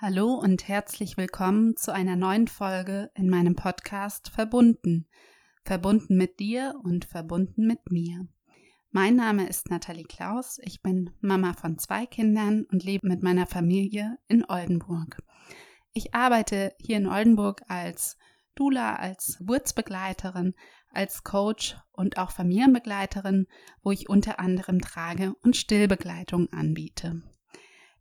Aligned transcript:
Hallo 0.00 0.34
und 0.34 0.68
herzlich 0.68 1.16
willkommen 1.16 1.76
zu 1.76 1.92
einer 1.92 2.14
neuen 2.14 2.46
Folge 2.46 3.10
in 3.16 3.28
meinem 3.28 3.56
Podcast 3.56 4.28
Verbunden. 4.28 5.08
Verbunden 5.64 6.16
mit 6.16 6.38
dir 6.38 6.76
und 6.84 7.04
verbunden 7.04 7.66
mit 7.66 7.90
mir. 7.90 8.28
Mein 8.92 9.16
Name 9.16 9.48
ist 9.48 9.70
Nathalie 9.70 10.04
Klaus, 10.04 10.60
ich 10.62 10.82
bin 10.82 11.10
Mama 11.20 11.52
von 11.52 11.78
zwei 11.78 12.06
Kindern 12.06 12.64
und 12.70 12.84
lebe 12.84 13.08
mit 13.08 13.24
meiner 13.24 13.48
Familie 13.48 14.18
in 14.28 14.48
Oldenburg. 14.48 15.20
Ich 15.92 16.14
arbeite 16.14 16.76
hier 16.78 16.98
in 16.98 17.08
Oldenburg 17.08 17.62
als 17.66 18.16
Dula, 18.54 18.94
als 18.94 19.38
Geburtsbegleiterin, 19.38 20.54
als 20.90 21.24
Coach 21.24 21.76
und 21.90 22.18
auch 22.18 22.30
Familienbegleiterin, 22.30 23.48
wo 23.82 23.90
ich 23.90 24.08
unter 24.08 24.38
anderem 24.38 24.80
Trage- 24.80 25.34
und 25.42 25.56
Stillbegleitung 25.56 26.52
anbiete. 26.52 27.20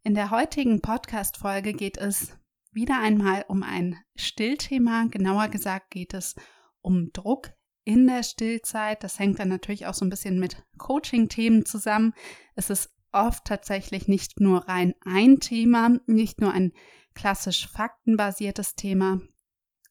In 0.04 0.14
der 0.14 0.32
heutigen 0.32 0.82
Podcast-Folge 0.82 1.74
geht 1.74 1.98
es 1.98 2.38
wieder 2.72 3.02
einmal 3.02 3.44
um 3.48 3.64
ein 3.64 3.98
Stillthema. 4.16 5.08
Genauer 5.10 5.50
gesagt 5.50 5.92
geht 5.92 6.14
es 6.14 6.36
um 6.82 7.12
Druck 7.12 7.52
in 7.84 8.08
der 8.08 8.24
Stillzeit. 8.24 9.04
Das 9.04 9.20
hängt 9.20 9.40
dann 9.40 9.50
natürlich 9.50 9.86
auch 9.86 9.94
so 9.94 10.06
ein 10.06 10.10
bisschen 10.10 10.40
mit 10.40 10.64
Coaching-Themen 10.78 11.66
zusammen. 11.66 12.14
Es 12.56 12.70
ist 12.70 12.90
oft 13.12 13.46
tatsächlich 13.46 14.08
nicht 14.08 14.40
nur 14.40 14.68
rein 14.68 14.94
ein 15.04 15.40
Thema, 15.40 15.98
nicht 16.06 16.40
nur 16.40 16.52
ein 16.52 16.72
klassisch 17.16 17.68
faktenbasiertes 17.68 18.76
Thema, 18.76 19.20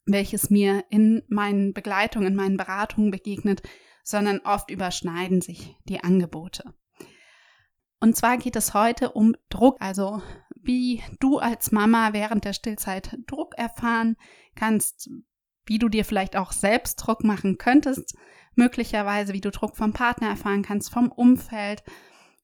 welches 0.07 0.49
mir 0.49 0.85
in 0.91 1.25
meinen 1.29 1.75
Begleitungen, 1.75 2.29
in 2.29 2.37
meinen 2.37 2.57
Beratungen 2.57 3.11
begegnet, 3.11 3.63
sondern 4.05 4.39
oft 4.41 4.71
überschneiden 4.71 5.41
sich 5.41 5.75
die 5.89 6.05
Angebote. 6.05 6.73
Und 8.07 8.15
zwar 8.15 8.39
geht 8.39 8.55
es 8.55 8.73
heute 8.73 9.11
um 9.11 9.35
Druck, 9.49 9.79
also 9.81 10.23
wie 10.55 11.03
du 11.19 11.39
als 11.39 11.73
Mama 11.73 12.13
während 12.13 12.45
der 12.45 12.53
Stillzeit 12.53 13.19
Druck 13.27 13.59
erfahren 13.59 14.15
kannst, 14.55 15.11
wie 15.65 15.81
du 15.81 15.89
dir 15.89 16.05
vielleicht 16.05 16.37
auch 16.37 16.53
selbst 16.53 17.05
Druck 17.05 17.25
machen 17.25 17.59
könntest, 17.59 18.17
möglicherweise 18.55 19.33
wie 19.33 19.41
du 19.41 19.51
Druck 19.51 19.77
vom 19.77 19.93
Partner 19.93 20.29
erfahren 20.29 20.63
kannst, 20.63 20.93
vom 20.93 21.11
Umfeld, 21.11 21.83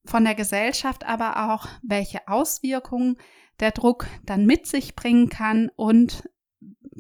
von 0.04 0.24
der 0.24 0.34
Gesellschaft, 0.34 1.06
aber 1.06 1.52
auch 1.52 1.68
welche 1.84 2.26
Auswirkungen 2.26 3.16
der 3.60 3.70
Druck 3.70 4.08
dann 4.24 4.46
mit 4.46 4.66
sich 4.66 4.96
bringen 4.96 5.28
kann 5.28 5.70
und 5.76 6.28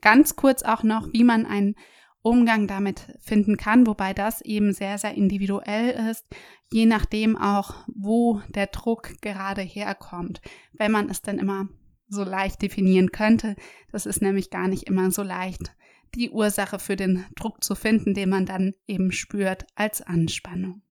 ganz 0.02 0.36
kurz 0.36 0.62
auch 0.62 0.84
noch, 0.84 1.12
wie 1.12 1.24
man 1.24 1.46
einen 1.46 1.74
Umgang 2.22 2.68
damit 2.68 3.16
finden 3.20 3.56
kann, 3.56 3.86
wobei 3.86 4.14
das 4.14 4.40
eben 4.42 4.72
sehr, 4.72 4.96
sehr 4.96 5.14
individuell 5.14 5.90
ist, 6.10 6.24
je 6.70 6.86
nachdem 6.86 7.36
auch, 7.36 7.74
wo 7.88 8.40
der 8.54 8.68
Druck 8.68 9.20
gerade 9.20 9.62
herkommt. 9.62 10.40
Wenn 10.72 10.92
man 10.92 11.10
es 11.10 11.22
dann 11.22 11.38
immer 11.38 11.68
so 12.08 12.22
leicht 12.22 12.62
definieren 12.62 13.10
könnte, 13.10 13.56
das 13.90 14.06
ist 14.06 14.22
nämlich 14.22 14.50
gar 14.50 14.68
nicht 14.68 14.84
immer 14.84 15.10
so 15.10 15.22
leicht, 15.22 15.74
die 16.14 16.30
Ursache 16.30 16.78
für 16.78 16.94
den 16.94 17.24
Druck 17.36 17.64
zu 17.64 17.74
finden, 17.74 18.14
den 18.14 18.28
man 18.28 18.46
dann 18.46 18.74
eben 18.86 19.12
spürt 19.12 19.64
als 19.74 20.02
Anspannung. 20.02 20.82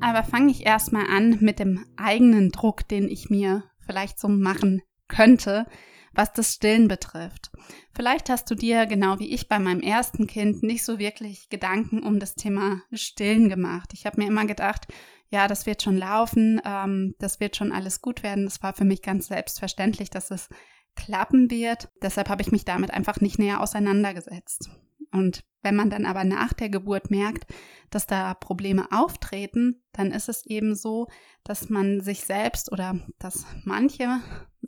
Aber 0.00 0.22
fange 0.22 0.50
ich 0.50 0.66
erstmal 0.66 1.06
an 1.06 1.38
mit 1.40 1.58
dem 1.58 1.86
eigenen 1.96 2.50
Druck, 2.50 2.86
den 2.86 3.08
ich 3.08 3.30
mir 3.30 3.64
vielleicht 3.86 4.20
so 4.20 4.28
machen 4.28 4.82
könnte, 5.08 5.66
was 6.14 6.32
das 6.32 6.54
Stillen 6.54 6.88
betrifft. 6.88 7.50
Vielleicht 7.92 8.28
hast 8.30 8.50
du 8.50 8.54
dir, 8.54 8.86
genau 8.86 9.18
wie 9.18 9.32
ich 9.32 9.48
bei 9.48 9.58
meinem 9.58 9.80
ersten 9.80 10.26
Kind, 10.26 10.62
nicht 10.62 10.84
so 10.84 10.98
wirklich 10.98 11.48
Gedanken 11.48 12.02
um 12.02 12.18
das 12.18 12.34
Thema 12.34 12.82
Stillen 12.92 13.48
gemacht. 13.48 13.90
Ich 13.92 14.06
habe 14.06 14.20
mir 14.20 14.28
immer 14.28 14.46
gedacht, 14.46 14.86
ja, 15.30 15.48
das 15.48 15.66
wird 15.66 15.82
schon 15.82 15.96
laufen, 15.96 16.60
ähm, 16.64 17.14
das 17.18 17.40
wird 17.40 17.56
schon 17.56 17.72
alles 17.72 18.00
gut 18.00 18.22
werden. 18.22 18.44
Das 18.44 18.62
war 18.62 18.74
für 18.74 18.84
mich 18.84 19.02
ganz 19.02 19.26
selbstverständlich, 19.26 20.10
dass 20.10 20.30
es 20.30 20.48
klappen 20.94 21.50
wird. 21.50 21.88
Deshalb 22.02 22.28
habe 22.28 22.42
ich 22.42 22.52
mich 22.52 22.64
damit 22.64 22.92
einfach 22.92 23.20
nicht 23.20 23.38
näher 23.38 23.60
auseinandergesetzt. 23.60 24.70
Und 25.14 25.44
wenn 25.62 25.76
man 25.76 25.90
dann 25.90 26.04
aber 26.04 26.24
nach 26.24 26.52
der 26.52 26.68
Geburt 26.68 27.10
merkt, 27.10 27.46
dass 27.88 28.06
da 28.06 28.34
Probleme 28.34 28.88
auftreten, 28.90 29.82
dann 29.92 30.10
ist 30.10 30.28
es 30.28 30.44
eben 30.44 30.74
so, 30.74 31.06
dass 31.44 31.70
man 31.70 32.00
sich 32.00 32.22
selbst 32.22 32.70
oder 32.72 33.00
dass 33.18 33.46
manche 33.64 34.20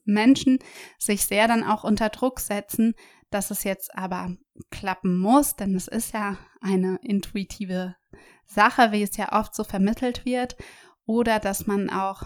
Menschen 0.05 0.59
sich 0.99 1.27
sehr 1.27 1.49
dann 1.49 1.65
auch 1.65 1.85
unter 1.85 2.09
Druck 2.09 2.41
setzen, 2.41 2.95
dass 3.31 3.51
es 3.51 3.65
jetzt 3.65 3.95
aber 3.97 4.37
klappen 4.71 5.19
muss, 5.19 5.57
denn 5.57 5.75
es 5.75 5.89
ist 5.89 6.15
ja 6.15 6.39
eine 6.61 6.99
intuitive 7.03 7.97
Sache, 8.47 8.93
wie 8.93 9.03
es 9.03 9.17
ja 9.17 9.33
oft 9.39 9.55
so 9.55 9.65
vermittelt 9.65 10.25
wird, 10.25 10.57
oder 11.05 11.41
dass 11.41 11.67
man 11.67 11.91
auch 11.91 12.23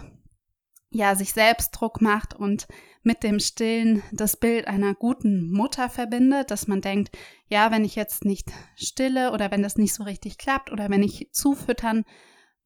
ja 0.91 1.15
sich 1.15 1.33
selbst 1.33 1.71
Druck 1.71 2.01
macht 2.01 2.33
und 2.33 2.67
mit 3.01 3.23
dem 3.23 3.39
Stillen 3.39 4.03
das 4.11 4.37
Bild 4.37 4.67
einer 4.67 4.93
guten 4.93 5.49
Mutter 5.51 5.89
verbindet, 5.89 6.51
dass 6.51 6.67
man 6.67 6.81
denkt, 6.81 7.17
ja, 7.47 7.71
wenn 7.71 7.83
ich 7.83 7.95
jetzt 7.95 8.25
nicht 8.25 8.51
stille 8.75 9.31
oder 9.31 9.49
wenn 9.49 9.63
das 9.63 9.77
nicht 9.77 9.93
so 9.93 10.03
richtig 10.03 10.37
klappt 10.37 10.71
oder 10.71 10.89
wenn 10.89 11.01
ich 11.01 11.29
zufüttern 11.31 12.03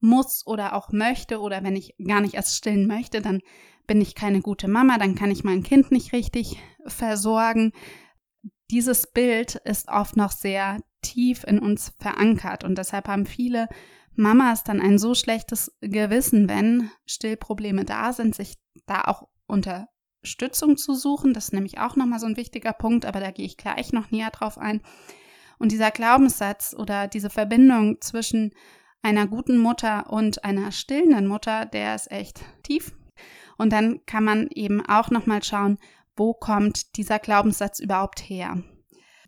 muss 0.00 0.46
oder 0.46 0.74
auch 0.74 0.92
möchte 0.92 1.40
oder 1.40 1.62
wenn 1.62 1.76
ich 1.76 1.94
gar 2.04 2.20
nicht 2.20 2.34
erst 2.34 2.56
stillen 2.56 2.86
möchte, 2.86 3.22
dann 3.22 3.40
bin 3.86 4.00
ich 4.00 4.14
keine 4.14 4.40
gute 4.40 4.68
Mama, 4.68 4.98
dann 4.98 5.14
kann 5.14 5.30
ich 5.30 5.44
mein 5.44 5.62
Kind 5.62 5.90
nicht 5.90 6.12
richtig 6.12 6.58
versorgen. 6.86 7.72
Dieses 8.70 9.06
Bild 9.06 9.54
ist 9.54 9.88
oft 9.88 10.16
noch 10.16 10.32
sehr 10.32 10.80
tief 11.00 11.44
in 11.44 11.60
uns 11.60 11.92
verankert 11.98 12.64
und 12.64 12.76
deshalb 12.76 13.06
haben 13.08 13.26
viele 13.26 13.68
Mamas 14.18 14.64
dann 14.64 14.80
ein 14.80 14.98
so 14.98 15.14
schlechtes 15.14 15.76
Gewissen, 15.80 16.48
wenn 16.48 16.90
Stillprobleme 17.06 17.84
da 17.84 18.12
sind, 18.12 18.34
sich 18.34 18.54
da 18.86 19.02
auch 19.02 19.28
Unterstützung 19.46 20.76
zu 20.76 20.94
suchen. 20.94 21.34
Das 21.34 21.46
ist 21.46 21.52
nämlich 21.52 21.78
auch 21.78 21.96
nochmal 21.96 22.18
so 22.18 22.26
ein 22.26 22.36
wichtiger 22.36 22.72
Punkt, 22.72 23.04
aber 23.04 23.20
da 23.20 23.30
gehe 23.30 23.46
ich 23.46 23.56
gleich 23.56 23.92
noch 23.92 24.10
näher 24.10 24.30
drauf 24.30 24.58
ein. 24.58 24.82
Und 25.58 25.72
dieser 25.72 25.90
Glaubenssatz 25.90 26.74
oder 26.76 27.08
diese 27.08 27.30
Verbindung 27.30 28.00
zwischen 28.00 28.52
einer 29.02 29.26
guten 29.26 29.58
Mutter 29.58 30.10
und 30.10 30.44
einer 30.44 30.72
stillenden 30.72 31.26
Mutter, 31.26 31.66
der 31.66 31.94
ist 31.94 32.10
echt 32.10 32.40
tief. 32.62 32.94
Und 33.56 33.72
dann 33.72 34.04
kann 34.06 34.24
man 34.24 34.48
eben 34.48 34.84
auch 34.84 35.10
nochmal 35.10 35.42
schauen, 35.42 35.78
wo 36.16 36.34
kommt 36.34 36.96
dieser 36.96 37.18
Glaubenssatz 37.18 37.78
überhaupt 37.78 38.20
her? 38.20 38.62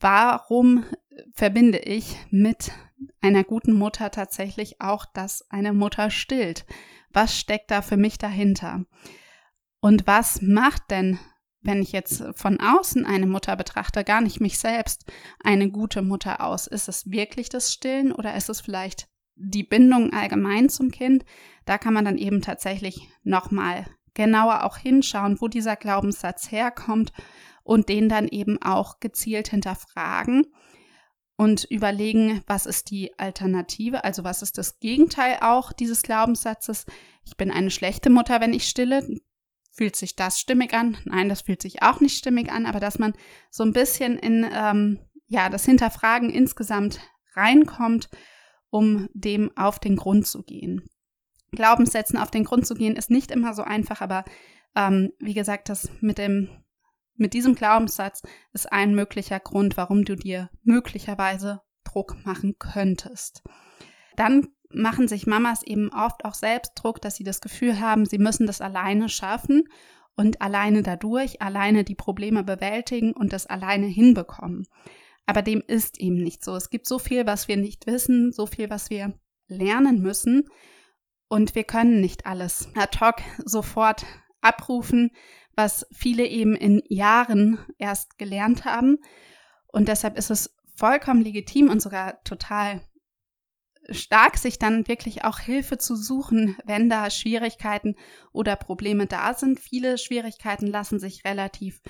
Warum 0.00 0.84
verbinde 1.32 1.78
ich 1.78 2.16
mit 2.30 2.72
einer 3.20 3.44
guten 3.44 3.72
Mutter 3.72 4.10
tatsächlich 4.10 4.80
auch, 4.80 5.04
dass 5.06 5.48
eine 5.50 5.72
Mutter 5.72 6.10
stillt? 6.10 6.66
Was 7.12 7.36
steckt 7.36 7.70
da 7.70 7.82
für 7.82 7.96
mich 7.96 8.18
dahinter? 8.18 8.84
Und 9.80 10.06
was 10.06 10.42
macht 10.42 10.90
denn, 10.90 11.18
wenn 11.60 11.82
ich 11.82 11.92
jetzt 11.92 12.24
von 12.34 12.60
außen 12.60 13.04
eine 13.04 13.26
Mutter 13.26 13.56
betrachte, 13.56 14.04
gar 14.04 14.20
nicht 14.20 14.40
mich 14.40 14.58
selbst, 14.58 15.10
eine 15.42 15.70
gute 15.70 16.02
Mutter 16.02 16.42
aus? 16.42 16.66
Ist 16.66 16.88
es 16.88 17.10
wirklich 17.10 17.48
das 17.48 17.72
Stillen 17.72 18.12
oder 18.12 18.34
ist 18.34 18.48
es 18.48 18.60
vielleicht 18.60 19.08
die 19.34 19.62
Bindung 19.62 20.12
allgemein 20.12 20.68
zum 20.68 20.90
Kind? 20.90 21.24
Da 21.64 21.78
kann 21.78 21.94
man 21.94 22.04
dann 22.04 22.18
eben 22.18 22.42
tatsächlich 22.42 23.08
nochmal 23.22 23.86
genauer 24.14 24.64
auch 24.64 24.76
hinschauen, 24.76 25.40
wo 25.40 25.48
dieser 25.48 25.76
Glaubenssatz 25.76 26.50
herkommt 26.50 27.12
und 27.62 27.88
den 27.88 28.08
dann 28.08 28.26
eben 28.26 28.60
auch 28.60 28.98
gezielt 28.98 29.48
hinterfragen 29.48 30.46
und 31.38 31.64
überlegen, 31.70 32.42
was 32.48 32.66
ist 32.66 32.90
die 32.90 33.16
Alternative, 33.16 34.02
also 34.02 34.24
was 34.24 34.42
ist 34.42 34.58
das 34.58 34.80
Gegenteil 34.80 35.38
auch 35.40 35.72
dieses 35.72 36.02
Glaubenssatzes. 36.02 36.84
Ich 37.24 37.36
bin 37.36 37.52
eine 37.52 37.70
schlechte 37.70 38.10
Mutter, 38.10 38.40
wenn 38.40 38.52
ich 38.52 38.68
stille. 38.68 39.08
Fühlt 39.70 39.94
sich 39.94 40.16
das 40.16 40.40
stimmig 40.40 40.74
an? 40.74 40.98
Nein, 41.04 41.28
das 41.28 41.42
fühlt 41.42 41.62
sich 41.62 41.80
auch 41.80 42.00
nicht 42.00 42.18
stimmig 42.18 42.50
an, 42.50 42.66
aber 42.66 42.80
dass 42.80 42.98
man 42.98 43.14
so 43.50 43.62
ein 43.62 43.72
bisschen 43.72 44.18
in 44.18 44.44
ähm, 44.52 44.98
ja 45.28 45.48
das 45.48 45.64
Hinterfragen 45.64 46.28
insgesamt 46.28 46.98
reinkommt, 47.36 48.08
um 48.70 49.08
dem 49.14 49.56
auf 49.56 49.78
den 49.78 49.94
Grund 49.94 50.26
zu 50.26 50.42
gehen. 50.42 50.90
Glaubenssätzen 51.52 52.18
auf 52.18 52.32
den 52.32 52.42
Grund 52.42 52.66
zu 52.66 52.74
gehen, 52.74 52.96
ist 52.96 53.10
nicht 53.10 53.30
immer 53.30 53.54
so 53.54 53.62
einfach, 53.62 54.00
aber 54.00 54.24
ähm, 54.74 55.12
wie 55.20 55.34
gesagt, 55.34 55.68
das 55.68 55.88
mit 56.00 56.18
dem 56.18 56.48
mit 57.18 57.34
diesem 57.34 57.54
Glaubenssatz 57.54 58.22
ist 58.52 58.72
ein 58.72 58.94
möglicher 58.94 59.40
Grund, 59.40 59.76
warum 59.76 60.04
du 60.04 60.16
dir 60.16 60.50
möglicherweise 60.62 61.60
Druck 61.84 62.16
machen 62.24 62.56
könntest. 62.58 63.42
Dann 64.16 64.48
machen 64.70 65.08
sich 65.08 65.26
Mamas 65.26 65.62
eben 65.62 65.90
oft 65.92 66.24
auch 66.24 66.34
selbst 66.34 66.72
Druck, 66.76 67.00
dass 67.00 67.16
sie 67.16 67.24
das 67.24 67.40
Gefühl 67.40 67.80
haben, 67.80 68.06
sie 68.06 68.18
müssen 68.18 68.46
das 68.46 68.60
alleine 68.60 69.08
schaffen 69.08 69.64
und 70.14 70.40
alleine 70.42 70.82
dadurch, 70.82 71.42
alleine 71.42 71.84
die 71.84 71.94
Probleme 71.94 72.44
bewältigen 72.44 73.12
und 73.12 73.32
das 73.32 73.46
alleine 73.46 73.86
hinbekommen. 73.86 74.66
Aber 75.26 75.42
dem 75.42 75.62
ist 75.66 76.00
eben 76.00 76.22
nicht 76.22 76.44
so. 76.44 76.56
Es 76.56 76.70
gibt 76.70 76.86
so 76.86 76.98
viel, 76.98 77.26
was 77.26 77.48
wir 77.48 77.56
nicht 77.56 77.86
wissen, 77.86 78.32
so 78.32 78.46
viel, 78.46 78.70
was 78.70 78.90
wir 78.90 79.18
lernen 79.46 80.00
müssen. 80.00 80.48
Und 81.28 81.54
wir 81.54 81.64
können 81.64 82.00
nicht 82.00 82.26
alles 82.26 82.70
ad 82.74 82.98
hoc 83.00 83.16
sofort 83.44 84.06
abrufen, 84.40 85.10
was 85.58 85.84
viele 85.90 86.24
eben 86.24 86.54
in 86.54 86.84
Jahren 86.88 87.58
erst 87.78 88.16
gelernt 88.16 88.64
haben. 88.64 88.98
Und 89.66 89.88
deshalb 89.88 90.16
ist 90.16 90.30
es 90.30 90.56
vollkommen 90.76 91.20
legitim 91.20 91.68
und 91.68 91.82
sogar 91.82 92.22
total 92.22 92.80
stark, 93.90 94.38
sich 94.38 94.60
dann 94.60 94.86
wirklich 94.86 95.24
auch 95.24 95.40
Hilfe 95.40 95.76
zu 95.76 95.96
suchen, 95.96 96.56
wenn 96.64 96.88
da 96.88 97.10
Schwierigkeiten 97.10 97.96
oder 98.32 98.54
Probleme 98.54 99.06
da 99.06 99.34
sind. 99.34 99.58
Viele 99.58 99.98
Schwierigkeiten 99.98 100.68
lassen 100.68 101.00
sich 101.00 101.24
relativ 101.24 101.82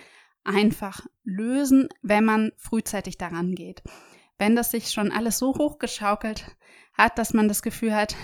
einfach 0.45 1.07
lösen, 1.23 1.91
wenn 2.01 2.25
man 2.25 2.53
frühzeitig 2.57 3.19
daran 3.19 3.55
geht. 3.55 3.83
Wenn 4.39 4.57
das 4.57 4.71
sich 4.71 4.93
schon 4.93 5.13
alles 5.13 5.37
so 5.37 5.55
hochgeschaukelt 5.55 6.57
hat, 6.95 7.19
dass 7.19 7.35
man 7.35 7.49
das 7.49 7.61
Gefühl 7.61 7.95
hat, 7.95 8.17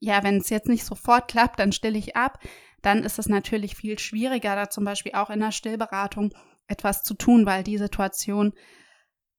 ja, 0.00 0.24
wenn 0.24 0.38
es 0.38 0.50
jetzt 0.50 0.68
nicht 0.68 0.84
sofort 0.84 1.30
klappt, 1.30 1.60
dann 1.60 1.70
stille 1.70 1.98
ich 1.98 2.16
ab, 2.16 2.40
dann 2.82 3.02
ist 3.02 3.18
es 3.18 3.28
natürlich 3.28 3.74
viel 3.74 3.98
schwieriger, 3.98 4.54
da 4.54 4.70
zum 4.70 4.84
Beispiel 4.84 5.12
auch 5.12 5.30
in 5.30 5.40
der 5.40 5.52
Stillberatung 5.52 6.32
etwas 6.66 7.02
zu 7.02 7.14
tun, 7.14 7.46
weil 7.46 7.64
die 7.64 7.78
Situation 7.78 8.52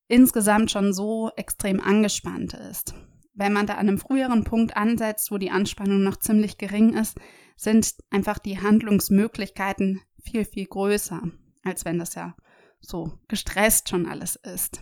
insgesamt 0.07 0.71
schon 0.71 0.93
so 0.93 1.31
extrem 1.35 1.79
angespannt 1.79 2.53
ist. 2.53 2.95
Wenn 3.33 3.53
man 3.53 3.67
da 3.67 3.75
an 3.75 3.87
einem 3.87 3.99
früheren 3.99 4.43
Punkt 4.43 4.75
ansetzt, 4.75 5.31
wo 5.31 5.37
die 5.37 5.51
Anspannung 5.51 6.03
noch 6.03 6.17
ziemlich 6.17 6.57
gering 6.57 6.93
ist, 6.95 7.17
sind 7.55 7.95
einfach 8.09 8.39
die 8.39 8.59
Handlungsmöglichkeiten 8.59 10.01
viel, 10.23 10.45
viel 10.45 10.65
größer, 10.65 11.21
als 11.63 11.85
wenn 11.85 11.99
das 11.99 12.15
ja 12.15 12.35
so 12.81 13.13
gestresst 13.27 13.89
schon 13.89 14.07
alles 14.07 14.35
ist. 14.35 14.81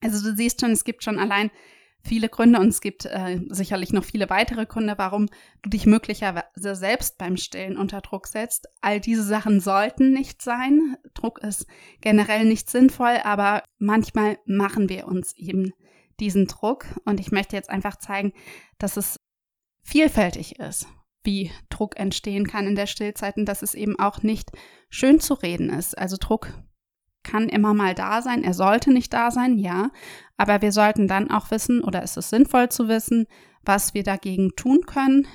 Also 0.00 0.28
du 0.28 0.36
siehst 0.36 0.60
schon, 0.60 0.72
es 0.72 0.84
gibt 0.84 1.02
schon 1.02 1.18
allein 1.18 1.50
viele 2.04 2.28
Gründe 2.28 2.60
und 2.60 2.68
es 2.68 2.80
gibt 2.80 3.06
äh, 3.06 3.40
sicherlich 3.48 3.92
noch 3.92 4.04
viele 4.04 4.28
weitere 4.30 4.66
Gründe, 4.66 4.94
warum 4.98 5.28
du 5.62 5.70
dich 5.70 5.86
möglicherweise 5.86 6.76
selbst 6.76 7.18
beim 7.18 7.36
Stillen 7.36 7.76
unter 7.76 8.00
Druck 8.02 8.26
setzt. 8.26 8.66
All 8.82 9.00
diese 9.00 9.24
Sachen 9.24 9.60
sollten 9.60 10.12
nicht 10.12 10.42
sein. 10.42 10.96
Druck 11.14 11.40
ist 11.42 11.66
generell 12.00 12.44
nicht 12.44 12.68
sinnvoll, 12.68 13.18
aber 13.24 13.62
manchmal 13.78 14.38
machen 14.44 14.88
wir 14.88 15.06
uns 15.06 15.34
eben 15.36 15.72
diesen 16.20 16.46
Druck 16.46 16.86
und 17.04 17.18
ich 17.20 17.32
möchte 17.32 17.56
jetzt 17.56 17.70
einfach 17.70 17.96
zeigen, 17.96 18.32
dass 18.78 18.96
es 18.96 19.16
vielfältig 19.82 20.58
ist, 20.60 20.86
wie 21.24 21.50
Druck 21.70 21.98
entstehen 21.98 22.46
kann 22.46 22.66
in 22.66 22.76
der 22.76 22.86
Stillzeit 22.86 23.36
und 23.36 23.46
dass 23.46 23.62
es 23.62 23.74
eben 23.74 23.98
auch 23.98 24.22
nicht 24.22 24.50
schön 24.90 25.20
zu 25.20 25.34
reden 25.34 25.70
ist. 25.70 25.96
Also 25.96 26.16
Druck 26.20 26.52
kann 27.24 27.48
immer 27.48 27.74
mal 27.74 27.94
da 27.94 28.22
sein, 28.22 28.44
er 28.44 28.54
sollte 28.54 28.92
nicht 28.92 29.12
da 29.12 29.30
sein, 29.30 29.58
ja, 29.58 29.90
aber 30.36 30.62
wir 30.62 30.72
sollten 30.72 31.08
dann 31.08 31.30
auch 31.30 31.50
wissen, 31.50 31.82
oder 31.82 32.02
ist 32.02 32.16
es 32.16 32.30
sinnvoll 32.30 32.68
zu 32.68 32.88
wissen, 32.88 33.26
was 33.62 33.94
wir 33.94 34.02
dagegen 34.02 34.54
tun 34.56 34.82
können, 34.86 35.26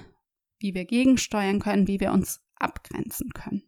wie 0.59 0.73
wir 0.73 0.85
gegensteuern 0.85 1.59
können, 1.59 1.87
wie 1.87 1.99
wir 1.99 2.11
uns 2.11 2.41
abgrenzen 2.55 3.31
können. 3.33 3.63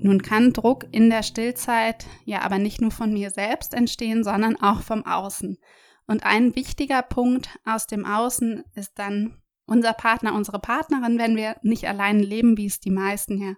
Nun 0.00 0.22
kann 0.22 0.52
Druck 0.52 0.86
in 0.92 1.10
der 1.10 1.22
Stillzeit 1.22 2.06
ja 2.24 2.42
aber 2.42 2.58
nicht 2.58 2.80
nur 2.80 2.90
von 2.90 3.12
mir 3.12 3.30
selbst 3.30 3.74
entstehen, 3.74 4.22
sondern 4.22 4.56
auch 4.56 4.82
vom 4.82 5.04
Außen. 5.04 5.58
Und 6.06 6.24
ein 6.24 6.54
wichtiger 6.54 7.02
Punkt 7.02 7.58
aus 7.64 7.86
dem 7.86 8.06
Außen 8.06 8.64
ist 8.74 8.98
dann 8.98 9.36
unser 9.68 9.92
Partner, 9.92 10.34
unsere 10.34 10.58
Partnerin, 10.58 11.18
wenn 11.18 11.36
wir 11.36 11.56
nicht 11.62 11.86
allein 11.86 12.20
leben, 12.20 12.56
wie 12.56 12.66
es 12.66 12.80
die 12.80 12.90
meisten 12.90 13.40
ja 13.40 13.54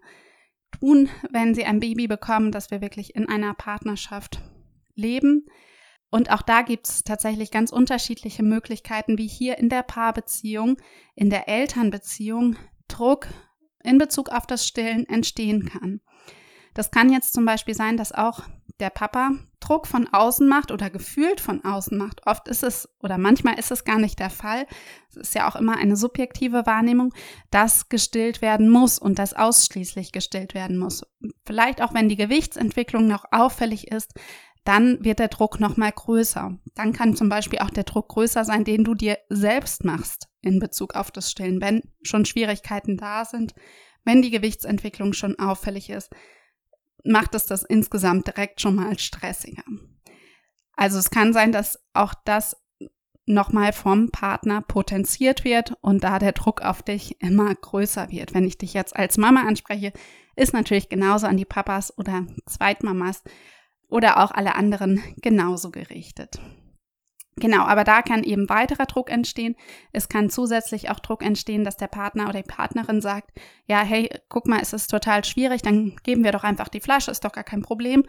tun, 0.78 1.08
wenn 1.30 1.54
sie 1.54 1.64
ein 1.64 1.80
Baby 1.80 2.06
bekommen, 2.06 2.52
dass 2.52 2.70
wir 2.70 2.80
wirklich 2.80 3.14
in 3.14 3.28
einer 3.28 3.54
Partnerschaft 3.54 4.40
leben. 4.94 5.46
Und 6.10 6.30
auch 6.30 6.42
da 6.42 6.62
gibt 6.62 6.88
es 6.88 7.04
tatsächlich 7.04 7.50
ganz 7.50 7.70
unterschiedliche 7.70 8.42
Möglichkeiten, 8.42 9.16
wie 9.16 9.28
hier 9.28 9.58
in 9.58 9.68
der 9.68 9.82
Paarbeziehung, 9.82 10.76
in 11.14 11.30
der 11.30 11.48
Elternbeziehung 11.48 12.56
Druck 12.88 13.28
in 13.82 13.98
Bezug 13.98 14.28
auf 14.30 14.46
das 14.46 14.66
Stillen 14.66 15.08
entstehen 15.08 15.66
kann. 15.66 16.00
Das 16.74 16.90
kann 16.90 17.12
jetzt 17.12 17.32
zum 17.32 17.44
Beispiel 17.44 17.74
sein, 17.74 17.96
dass 17.96 18.12
auch 18.12 18.42
der 18.80 18.90
Papa 18.90 19.32
Druck 19.60 19.86
von 19.86 20.08
außen 20.08 20.48
macht 20.48 20.72
oder 20.72 20.90
gefühlt 20.90 21.40
von 21.40 21.64
außen 21.64 21.96
macht. 21.96 22.26
Oft 22.26 22.48
ist 22.48 22.62
es 22.62 22.88
oder 23.00 23.18
manchmal 23.18 23.58
ist 23.58 23.70
es 23.70 23.84
gar 23.84 23.98
nicht 23.98 24.18
der 24.18 24.30
Fall. 24.30 24.66
Es 25.10 25.16
ist 25.16 25.34
ja 25.34 25.48
auch 25.48 25.56
immer 25.56 25.76
eine 25.76 25.96
subjektive 25.96 26.64
Wahrnehmung, 26.66 27.12
dass 27.50 27.88
gestillt 27.88 28.40
werden 28.40 28.70
muss 28.70 28.98
und 28.98 29.18
dass 29.18 29.34
ausschließlich 29.34 30.12
gestillt 30.12 30.54
werden 30.54 30.78
muss. 30.78 31.02
Vielleicht 31.44 31.82
auch 31.82 31.94
wenn 31.94 32.08
die 32.08 32.16
Gewichtsentwicklung 32.16 33.06
noch 33.06 33.26
auffällig 33.30 33.88
ist, 33.88 34.14
dann 34.64 35.02
wird 35.04 35.18
der 35.18 35.28
Druck 35.28 35.60
noch 35.60 35.76
mal 35.76 35.92
größer. 35.92 36.58
Dann 36.74 36.92
kann 36.92 37.16
zum 37.16 37.28
Beispiel 37.28 37.60
auch 37.60 37.70
der 37.70 37.84
Druck 37.84 38.08
größer 38.08 38.44
sein, 38.44 38.64
den 38.64 38.84
du 38.84 38.94
dir 38.94 39.18
selbst 39.28 39.84
machst 39.84 40.28
in 40.42 40.58
Bezug 40.58 40.94
auf 40.94 41.10
das 41.10 41.30
Stillen, 41.30 41.60
wenn 41.60 41.82
schon 42.02 42.24
Schwierigkeiten 42.24 42.96
da 42.96 43.24
sind, 43.24 43.54
wenn 44.04 44.22
die 44.22 44.30
Gewichtsentwicklung 44.30 45.12
schon 45.12 45.38
auffällig 45.38 45.90
ist 45.90 46.10
macht 47.04 47.34
es 47.34 47.46
das 47.46 47.62
insgesamt 47.62 48.26
direkt 48.26 48.60
schon 48.60 48.74
mal 48.74 48.98
stressiger. 48.98 49.64
Also 50.74 50.98
es 50.98 51.10
kann 51.10 51.32
sein, 51.32 51.52
dass 51.52 51.78
auch 51.92 52.14
das 52.24 52.56
nochmal 53.26 53.72
vom 53.72 54.10
Partner 54.10 54.60
potenziert 54.60 55.44
wird 55.44 55.74
und 55.80 56.04
da 56.04 56.18
der 56.18 56.32
Druck 56.32 56.62
auf 56.62 56.82
dich 56.82 57.20
immer 57.20 57.54
größer 57.54 58.10
wird. 58.10 58.34
Wenn 58.34 58.44
ich 58.44 58.58
dich 58.58 58.74
jetzt 58.74 58.96
als 58.96 59.18
Mama 59.18 59.42
anspreche, 59.46 59.92
ist 60.36 60.52
natürlich 60.52 60.88
genauso 60.88 61.26
an 61.26 61.36
die 61.36 61.44
Papas 61.44 61.96
oder 61.96 62.26
Zweitmamas 62.46 63.22
oder 63.88 64.22
auch 64.22 64.30
alle 64.30 64.54
anderen 64.54 65.02
genauso 65.20 65.70
gerichtet. 65.70 66.40
Genau, 67.40 67.62
aber 67.62 67.84
da 67.84 68.02
kann 68.02 68.22
eben 68.22 68.48
weiterer 68.48 68.86
Druck 68.86 69.10
entstehen. 69.10 69.56
Es 69.92 70.08
kann 70.08 70.30
zusätzlich 70.30 70.90
auch 70.90 71.00
Druck 71.00 71.24
entstehen, 71.24 71.64
dass 71.64 71.76
der 71.76 71.88
Partner 71.88 72.28
oder 72.28 72.42
die 72.42 72.48
Partnerin 72.48 73.00
sagt, 73.00 73.30
ja, 73.66 73.80
hey, 73.80 74.10
guck 74.28 74.46
mal, 74.46 74.60
es 74.60 74.72
ist 74.72 74.88
total 74.88 75.24
schwierig, 75.24 75.62
dann 75.62 75.96
geben 76.02 76.22
wir 76.22 76.32
doch 76.32 76.44
einfach 76.44 76.68
die 76.68 76.80
Flasche, 76.80 77.10
ist 77.10 77.24
doch 77.24 77.32
gar 77.32 77.44
kein 77.44 77.62
Problem. 77.62 78.04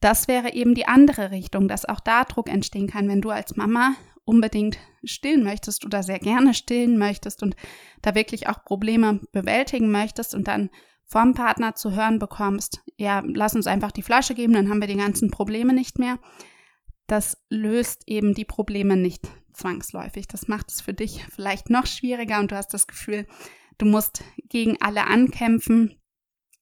Das 0.00 0.28
wäre 0.28 0.52
eben 0.52 0.74
die 0.74 0.86
andere 0.86 1.30
Richtung, 1.30 1.68
dass 1.68 1.84
auch 1.84 2.00
da 2.00 2.24
Druck 2.24 2.48
entstehen 2.48 2.88
kann, 2.88 3.08
wenn 3.08 3.20
du 3.20 3.30
als 3.30 3.56
Mama 3.56 3.94
unbedingt 4.24 4.78
stillen 5.04 5.42
möchtest 5.42 5.84
oder 5.84 6.02
sehr 6.02 6.18
gerne 6.18 6.54
stillen 6.54 6.98
möchtest 6.98 7.42
und 7.42 7.56
da 8.02 8.14
wirklich 8.14 8.48
auch 8.48 8.64
Probleme 8.64 9.20
bewältigen 9.32 9.90
möchtest 9.90 10.34
und 10.34 10.46
dann 10.46 10.70
vom 11.06 11.34
Partner 11.34 11.74
zu 11.74 11.92
hören 11.92 12.18
bekommst, 12.18 12.82
ja, 12.96 13.22
lass 13.26 13.56
uns 13.56 13.66
einfach 13.66 13.90
die 13.90 14.02
Flasche 14.02 14.34
geben, 14.34 14.52
dann 14.52 14.68
haben 14.68 14.80
wir 14.80 14.86
die 14.86 14.96
ganzen 14.96 15.30
Probleme 15.30 15.72
nicht 15.72 15.98
mehr 15.98 16.18
das 17.10 17.36
löst 17.48 18.04
eben 18.06 18.34
die 18.34 18.44
Probleme 18.44 18.96
nicht 18.96 19.28
zwangsläufig. 19.52 20.28
Das 20.28 20.46
macht 20.46 20.70
es 20.70 20.80
für 20.80 20.94
dich 20.94 21.24
vielleicht 21.24 21.68
noch 21.68 21.86
schwieriger 21.86 22.38
und 22.38 22.52
du 22.52 22.56
hast 22.56 22.72
das 22.72 22.86
Gefühl, 22.86 23.26
du 23.78 23.86
musst 23.86 24.22
gegen 24.48 24.80
alle 24.80 25.08
ankämpfen, 25.08 26.00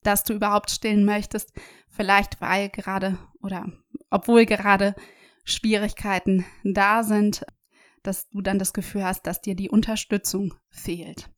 dass 0.03 0.25
du 0.25 0.33
überhaupt 0.33 0.71
stillen 0.71 1.05
möchtest. 1.05 1.53
Vielleicht 1.91 2.41
weil 2.41 2.71
gerade 2.71 3.19
oder 3.43 3.67
obwohl 4.09 4.47
gerade 4.47 4.95
Schwierigkeiten 5.45 6.47
da 6.65 7.03
sind, 7.03 7.45
dass 8.03 8.31
du 8.31 8.41
dann 8.41 8.59
das 8.59 8.73
Gefühl 8.73 9.05
hast, 9.05 9.27
dass 9.27 9.43
dir 9.43 9.55
die 9.55 9.69
Unterstützung 9.69 10.55
fehlt. 10.71 11.29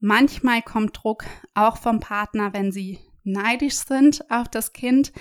Manchmal 0.00 0.62
kommt 0.62 0.98
Druck 1.02 1.26
auch 1.52 1.76
vom 1.76 2.00
Partner, 2.00 2.54
wenn 2.54 2.72
sie 2.72 2.98
neidisch 3.24 3.74
sind 3.74 4.30
auf 4.30 4.48
das 4.48 4.72
Kind, 4.72 5.12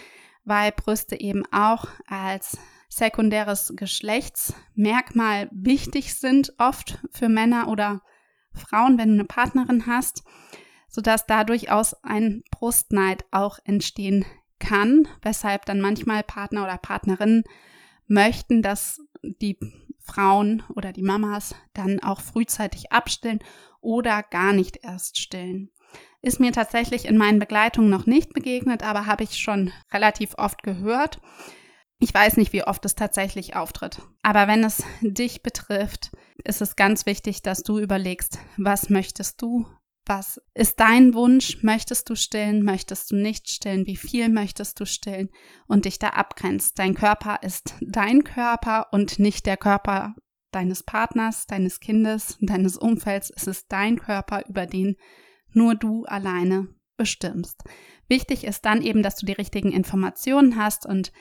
weil 0.46 0.72
Brüste 0.72 1.20
eben 1.20 1.44
auch 1.52 1.88
als 2.08 2.58
sekundäres 2.92 3.74
Geschlechtsmerkmal 3.76 5.50
wichtig 5.52 6.14
sind, 6.14 6.54
oft 6.58 7.00
für 7.10 7.30
Männer 7.30 7.70
oder 7.70 8.02
Frauen, 8.54 8.98
wenn 8.98 9.10
du 9.10 9.14
eine 9.16 9.26
Partnerin 9.26 9.88
hast, 9.88 10.24
sodass 10.90 11.26
da 11.26 11.46
durchaus 11.46 11.94
ein 12.04 12.44
Brustneid 12.52 13.24
auch 13.32 13.60
entstehen 13.64 14.26
kann, 14.60 15.08
weshalb 15.22 15.66
dann 15.66 15.80
manchmal 15.80 16.22
Partner 16.22 16.64
oder 16.64 16.78
Partnerinnen 16.78 17.46
möchten, 18.08 18.62
dass 18.62 19.00
die 19.24 19.58
Frauen 20.00 20.64
oder 20.76 20.92
die 20.92 21.02
Mamas 21.02 21.56
dann 21.74 22.02
auch 22.02 22.20
frühzeitig 22.20 22.92
abstillen 22.92 23.40
oder 23.80 24.22
gar 24.22 24.52
nicht 24.52 24.84
erst 24.84 25.18
stillen. 25.18 25.72
Ist 26.22 26.42
mir 26.42 26.52
tatsächlich 26.52 27.06
in 27.06 27.18
meinen 27.18 27.40
Begleitungen 27.40 27.90
noch 27.90 28.06
nicht 28.06 28.34
begegnet, 28.34 28.84
aber 28.84 29.06
habe 29.06 29.24
ich 29.24 29.38
schon 29.38 29.72
relativ 29.94 30.36
oft 30.38 30.62
gehört. 30.62 31.20
Ich 32.04 32.12
weiß 32.16 32.38
nicht, 32.38 32.52
wie 32.52 32.64
oft 32.64 32.84
es 32.86 32.96
tatsächlich 32.96 33.56
auftritt. 33.56 34.02
Aber 34.24 34.48
wenn 34.48 34.64
es 34.64 34.84
dich 35.02 35.44
betrifft, 35.44 36.10
ist 36.44 36.60
es 36.60 36.76
ganz 36.76 37.06
wichtig, 37.06 37.44
dass 37.44 37.62
du 37.62 37.78
überlegst, 37.78 38.40
was 38.58 38.90
möchtest 38.90 39.40
du? 39.40 39.68
Was 40.08 40.42
ist 40.56 40.80
dein 40.80 41.14
Wunsch? 41.14 41.62
Möchtest 41.62 42.10
du 42.10 42.16
stillen? 42.16 42.64
Möchtest 42.64 43.12
du 43.12 43.16
nicht 43.16 43.48
stillen? 43.50 43.86
Wie 43.86 43.96
viel 43.98 44.30
möchtest 44.30 44.80
du 44.80 44.86
stillen? 44.88 45.30
Und 45.68 45.86
dich 45.86 46.00
da 46.00 46.08
abgrenzt. 46.08 46.80
Dein 46.80 46.96
Körper 46.96 47.38
ist 47.44 47.76
dein 47.82 48.24
Körper 48.24 48.88
und 48.92 49.20
nicht 49.20 49.46
der 49.46 49.58
Körper 49.58 50.16
deines 50.52 50.82
Partners, 50.82 51.46
deines 51.46 51.80
Kindes, 51.80 52.36
deines 52.42 52.78
Umfelds. 52.78 53.32
Es 53.36 53.46
ist 53.46 53.68
dein 53.70 54.00
Körper, 54.00 54.44
über 54.50 54.66
den 54.66 54.96
nur 55.54 55.76
du 55.76 56.06
alleine 56.06 56.68
bestimmst. 56.98 57.64
Wichtig 58.08 58.44
ist 58.44 58.66
dann 58.66 58.82
eben, 58.82 59.04
dass 59.04 59.18
du 59.18 59.28
die 59.28 59.34
richtigen 59.34 59.72
Informationen 59.72 60.56
hast 60.56 60.88
und 60.88 61.12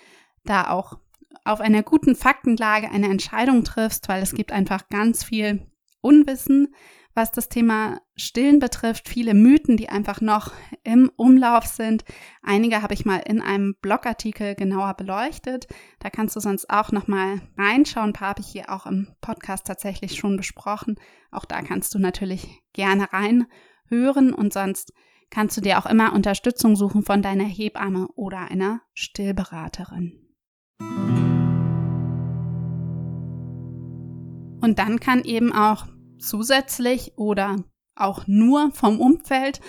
da 0.45 0.71
auch 0.71 0.99
auf 1.45 1.61
einer 1.61 1.83
guten 1.83 2.15
Faktenlage 2.15 2.91
eine 2.91 3.09
Entscheidung 3.09 3.65
triffst, 3.65 4.09
weil 4.09 4.23
es 4.23 4.35
gibt 4.35 4.53
einfach 4.53 4.89
ganz 4.89 5.25
viel 5.25 5.67
Unwissen, 6.01 6.75
was 7.15 7.33
das 7.33 7.49
Thema 7.49 8.01
Stillen 8.17 8.61
betrifft, 8.61 9.09
viele 9.09 9.35
Mythen, 9.35 9.77
die 9.77 9.89
einfach 9.89 10.21
noch 10.21 10.53
im 10.85 11.11
Umlauf 11.17 11.67
sind. 11.67 12.05
Einige 12.43 12.83
habe 12.83 12.95
ich 12.95 13.05
mal 13.05 13.19
in 13.19 13.43
einem 13.43 13.75
Blogartikel 13.83 14.55
genauer 14.55 14.95
beleuchtet. 14.95 15.67
Da 15.99 16.09
kannst 16.09 16.37
du 16.37 16.41
sonst 16.41 16.71
auch 16.71 16.93
noch 16.93 17.09
mal 17.09 17.41
reinschauen. 17.59 18.11
Ein 18.11 18.13
paar 18.13 18.29
habe 18.31 18.41
ich 18.41 18.47
hier 18.47 18.71
auch 18.71 18.87
im 18.87 19.09
Podcast 19.21 19.67
tatsächlich 19.67 20.17
schon 20.17 20.37
besprochen. 20.37 21.01
Auch 21.31 21.45
da 21.45 21.63
kannst 21.63 21.95
du 21.95 21.99
natürlich 21.99 22.63
gerne 22.73 23.09
reinhören 23.13 24.33
und 24.33 24.53
sonst 24.53 24.93
kannst 25.31 25.57
du 25.57 25.61
dir 25.61 25.79
auch 25.79 25.87
immer 25.87 26.13
Unterstützung 26.13 26.77
suchen 26.77 27.03
von 27.03 27.23
deiner 27.23 27.45
Hebamme 27.45 28.09
oder 28.15 28.51
einer 28.51 28.83
Stillberaterin. 28.95 30.20
Und 34.61 34.79
dann 34.79 35.01
kann 35.01 35.25
eben 35.25 35.53
auch 35.53 35.87
zusätzlich 36.19 37.13
oder 37.17 37.57
auch 37.95 38.27
nur 38.27 38.73
vom 38.73 39.01
Umfeld 39.01 39.61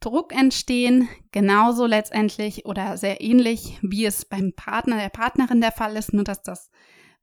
Druck 0.00 0.34
entstehen, 0.34 1.08
genauso 1.30 1.84
letztendlich 1.84 2.64
oder 2.64 2.96
sehr 2.96 3.20
ähnlich, 3.20 3.78
wie 3.82 4.06
es 4.06 4.24
beim 4.24 4.54
Partner, 4.54 4.96
der 4.96 5.10
Partnerin 5.10 5.60
der 5.60 5.72
Fall 5.72 5.94
ist, 5.96 6.14
nur 6.14 6.24
dass 6.24 6.42
das 6.42 6.70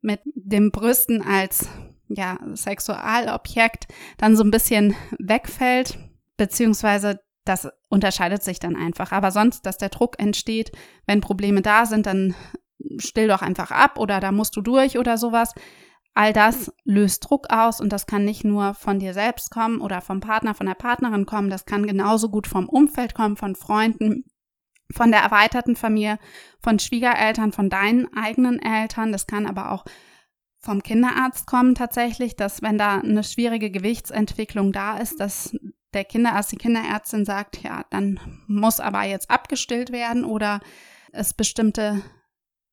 mit 0.02 0.22
dem 0.36 0.72
Brüsten 0.72 1.24
als 1.24 1.68
ja, 2.08 2.38
Sexualobjekt 2.54 3.88
dann 4.20 4.38
so 4.38 4.44
ein 4.44 4.52
bisschen 4.52 4.96
wegfällt, 5.18 5.98
beziehungsweise 6.38 7.20
das 7.46 7.68
unterscheidet 7.90 8.44
sich 8.44 8.60
dann 8.60 8.76
einfach. 8.76 9.12
Aber 9.12 9.32
sonst, 9.32 9.66
dass 9.66 9.78
der 9.78 9.90
Druck 9.90 10.20
entsteht, 10.20 10.72
wenn 11.08 11.20
Probleme 11.20 11.64
da 11.64 11.86
sind, 11.86 12.06
dann 12.06 12.36
still 12.98 13.28
doch 13.28 13.42
einfach 13.42 13.72
ab 13.72 13.98
oder 14.00 14.20
da 14.20 14.32
musst 14.32 14.56
du 14.56 14.62
durch 14.62 14.98
oder 14.98 15.18
sowas. 15.18 15.54
All 16.14 16.34
das 16.34 16.74
löst 16.84 17.30
Druck 17.30 17.52
aus 17.52 17.80
und 17.80 17.94
das 17.94 18.08
kann 18.08 18.26
nicht 18.26 18.44
nur 18.44 18.74
von 18.74 18.98
dir 18.98 19.14
selbst 19.14 19.52
kommen 19.52 19.82
oder 19.82 20.02
vom 20.02 20.20
Partner, 20.20 20.56
von 20.56 20.66
der 20.66 20.74
Partnerin 20.74 21.28
kommen, 21.28 21.52
das 21.52 21.66
kann 21.66 21.86
genauso 21.86 22.30
gut 22.30 22.48
vom 22.48 22.68
Umfeld 22.68 23.14
kommen, 23.14 23.38
von 23.38 23.56
Freunden, 23.56 24.26
von 24.92 25.12
der 25.12 25.22
erweiterten 25.22 25.76
Familie, 25.76 26.18
von 26.60 26.80
Schwiegereltern, 26.80 27.52
von 27.52 27.70
deinen 27.70 28.12
eigenen 28.16 28.60
Eltern. 28.60 29.12
Das 29.12 29.28
kann 29.28 29.46
aber 29.46 29.72
auch 29.72 29.86
vom 30.60 30.82
Kinderarzt 30.82 31.46
kommen 31.46 31.76
tatsächlich, 31.76 32.36
dass 32.36 32.62
wenn 32.62 32.78
da 32.78 32.98
eine 32.98 33.24
schwierige 33.24 33.70
Gewichtsentwicklung 33.70 34.72
da 34.72 34.98
ist, 34.98 35.20
dass 35.20 35.56
der 35.94 36.04
Kinderarzt, 36.04 36.52
die 36.52 36.58
Kinderärztin 36.58 37.26
sagt, 37.26 37.62
ja, 37.64 37.86
dann 37.90 38.20
muss 38.48 38.80
aber 38.80 39.04
jetzt 39.04 39.30
abgestillt 39.30 39.92
werden 39.92 40.26
oder 40.26 40.60
es 41.12 41.34
bestimmte 41.34 42.02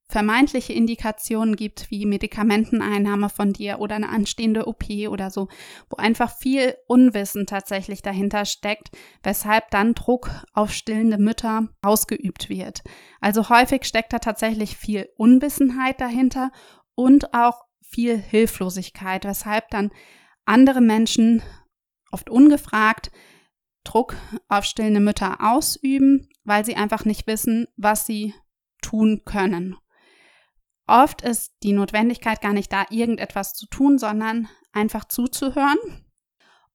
vermeintliche 0.09 0.73
Indikationen 0.73 1.57
gibt, 1.57 1.91
wie 1.91 2.07
Medikamenteneinnahme 2.07 3.31
von 3.31 3.53
dir 3.53 3.79
oder 3.81 3.97
eine 3.97 4.11
anstehende 4.11 4.67
OP 4.67 4.85
oder 5.09 5.31
so, 5.31 5.49
wo 5.89 5.97
einfach 5.97 6.37
viel 6.37 6.77
Unwissen 6.87 7.47
tatsächlich 7.47 8.03
dahinter 8.03 8.45
steckt, 8.45 8.91
weshalb 9.23 9.71
dann 9.71 9.95
Druck 9.95 10.31
auf 10.53 10.73
stillende 10.73 11.19
Mütter 11.19 11.69
ausgeübt 11.83 12.49
wird. 12.49 12.83
Also 13.21 13.49
häufig 13.49 13.85
steckt 13.85 14.13
da 14.13 14.19
tatsächlich 14.19 14.77
viel 14.77 15.09
Unwissenheit 15.17 16.01
dahinter 16.01 16.51
und 16.95 17.33
auch 17.33 17.63
viel 17.83 18.19
Hilflosigkeit, 18.19 19.25
weshalb 19.25 19.71
dann 19.71 19.91
andere 20.45 20.81
Menschen 20.81 21.43
oft 22.11 22.29
ungefragt 22.29 23.11
Druck 23.85 24.17
auf 24.49 24.65
stillende 24.65 25.01
Mütter 25.01 25.39
ausüben, 25.41 26.29
weil 26.45 26.65
sie 26.65 26.77
einfach 26.77 27.05
nicht 27.05 27.27
wissen, 27.27 27.67
was 27.77 28.07
sie 28.07 28.35
tun 28.83 29.23
können. 29.25 29.77
Oft 30.87 31.23
ist 31.23 31.53
die 31.63 31.73
Notwendigkeit 31.73 32.41
gar 32.41 32.53
nicht 32.53 32.73
da, 32.73 32.85
irgendetwas 32.91 33.55
zu 33.55 33.67
tun, 33.67 33.99
sondern 33.99 34.49
einfach 34.73 35.07
zuzuhören 35.07 35.79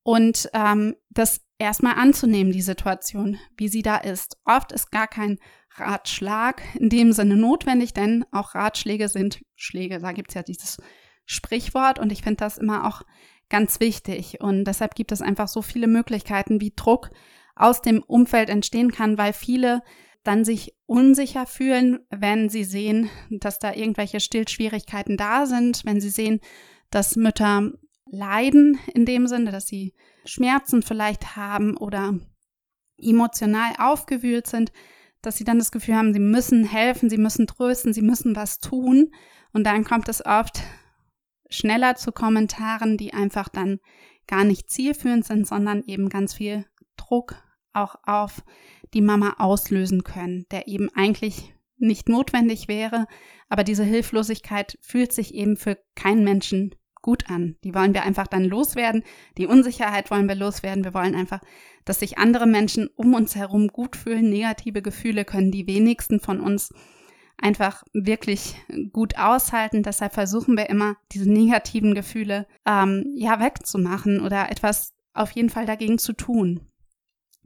und 0.04 0.50
ähm, 0.54 0.96
das 1.10 1.42
erstmal 1.60 1.96
anzunehmen, 1.96 2.52
die 2.52 2.62
Situation, 2.62 3.38
wie 3.58 3.68
sie 3.68 3.82
da 3.82 3.98
ist. 3.98 4.38
Oft 4.46 4.72
ist 4.72 4.92
gar 4.92 5.08
kein 5.08 5.38
Ratschlag 5.76 6.62
in 6.76 6.90
dem 6.90 7.12
Sinne 7.12 7.36
notwendig, 7.36 7.94
denn 7.94 8.26
auch 8.32 8.56
Ratschläge 8.56 9.10
sind 9.10 9.42
Schläge. 9.56 10.00
Da 10.00 10.12
gibt 10.14 10.30
es 10.30 10.36
ja 10.36 10.44
dieses 10.44 10.78
Sprichwort 11.26 12.00
und 12.00 12.12
ich 12.12 12.24
finde 12.24 12.38
das 12.38 12.58
immer 12.58 12.88
auch 12.88 13.04
ganz 13.50 13.80
wichtig. 13.80 14.42
Und 14.42 14.66
deshalb 14.66 14.96
gibt 14.96 15.12
es 15.12 15.22
einfach 15.22 15.48
so 15.48 15.62
viele 15.62 15.88
Möglichkeiten, 15.88 16.62
wie 16.62 16.74
Druck 16.76 17.12
aus 17.56 17.82
dem 17.82 18.02
Umfeld 18.02 18.50
entstehen 18.50 18.92
kann, 18.92 19.18
weil 19.18 19.34
viele 19.34 19.82
dann 20.24 20.44
sich 20.44 20.76
unsicher 20.86 21.46
fühlen, 21.46 22.00
wenn 22.10 22.50
sie 22.50 22.64
sehen, 22.64 23.10
dass 23.30 23.60
da 23.60 23.74
irgendwelche 23.74 24.20
Stillschwierigkeiten 24.20 25.18
da 25.18 25.46
sind, 25.46 25.86
wenn 25.86 26.02
sie 26.02 26.10
sehen, 26.10 26.40
dass 26.92 27.16
Mütter 27.16 27.72
leiden 28.06 28.80
in 28.94 29.06
dem 29.06 29.28
Sinne, 29.28 29.52
dass 29.52 29.68
sie 29.68 29.94
Schmerzen 30.26 30.82
vielleicht 30.82 31.36
haben 31.36 31.78
oder 31.78 32.18
emotional 32.98 33.74
aufgewühlt 33.78 34.48
sind, 34.48 34.72
dass 35.22 35.38
sie 35.38 35.44
dann 35.44 35.60
das 35.60 35.72
Gefühl 35.72 35.96
haben, 35.96 36.14
sie 36.14 36.20
müssen 36.20 36.64
helfen, 36.64 37.10
sie 37.10 37.18
müssen 37.18 37.48
trösten, 37.48 37.94
sie 37.94 38.02
müssen 38.02 38.36
was 38.36 38.60
tun. 38.60 39.12
Und 39.54 39.66
dann 39.66 39.84
kommt 39.84 40.10
es 40.10 40.26
oft 40.26 40.62
schneller 41.50 41.96
zu 41.96 42.12
Kommentaren, 42.12 42.98
die 42.98 43.14
einfach 43.14 43.50
dann 43.50 43.80
gar 44.28 44.44
nicht 44.44 44.70
zielführend 44.70 45.26
sind, 45.26 45.48
sondern 45.48 45.84
eben 45.86 46.10
ganz 46.10 46.34
viel 46.34 46.66
Druck 46.96 47.36
auch 47.74 47.96
auf 48.04 48.44
die 48.94 49.02
Mama 49.02 49.36
auslösen 49.38 50.04
können, 50.04 50.46
der 50.52 50.68
eben 50.68 50.90
eigentlich 50.96 51.54
nicht 51.78 52.10
notwendig 52.10 52.68
wäre, 52.68 53.08
aber 53.48 53.64
diese 53.64 53.84
Hilflosigkeit 53.84 54.78
fühlt 54.82 55.14
sich 55.14 55.34
eben 55.34 55.58
für 55.58 55.78
keinen 55.96 56.24
Menschen 56.24 56.76
gut 57.02 57.30
an. 57.30 57.56
Die 57.64 57.74
wollen 57.74 57.94
wir 57.94 58.04
einfach 58.04 58.28
dann 58.28 58.44
loswerden. 58.44 59.04
Die 59.38 59.48
Unsicherheit 59.48 60.12
wollen 60.12 60.28
wir 60.28 60.36
loswerden. 60.36 60.84
Wir 60.84 60.94
wollen 60.94 61.16
einfach, 61.16 61.40
dass 61.86 62.00
sich 62.00 62.18
andere 62.18 62.46
Menschen 62.46 62.90
um 62.96 63.14
uns 63.14 63.36
herum 63.36 63.70
gut 63.70 63.96
fühlen. 63.96 64.30
Negative 64.30 64.82
Gefühle 64.82 65.24
können 65.24 65.52
die 65.52 65.68
wenigsten 65.68 66.20
von 66.20 66.42
uns 66.42 66.74
einfach 67.38 67.84
wirklich 67.94 68.56
gut 68.92 69.18
aushalten. 69.18 69.82
Deshalb 69.82 70.14
versuchen 70.14 70.58
wir 70.58 70.70
immer, 70.70 70.98
diese 71.12 71.30
negativen 71.30 71.96
Gefühle 71.96 72.48
ähm, 72.66 73.06
ja 73.16 73.40
wegzumachen 73.40 74.20
oder 74.20 74.52
etwas 74.52 74.94
auf 75.14 75.32
jeden 75.32 75.50
Fall 75.50 75.66
dagegen 75.66 75.98
zu 75.98 76.14
tun. 76.14 76.62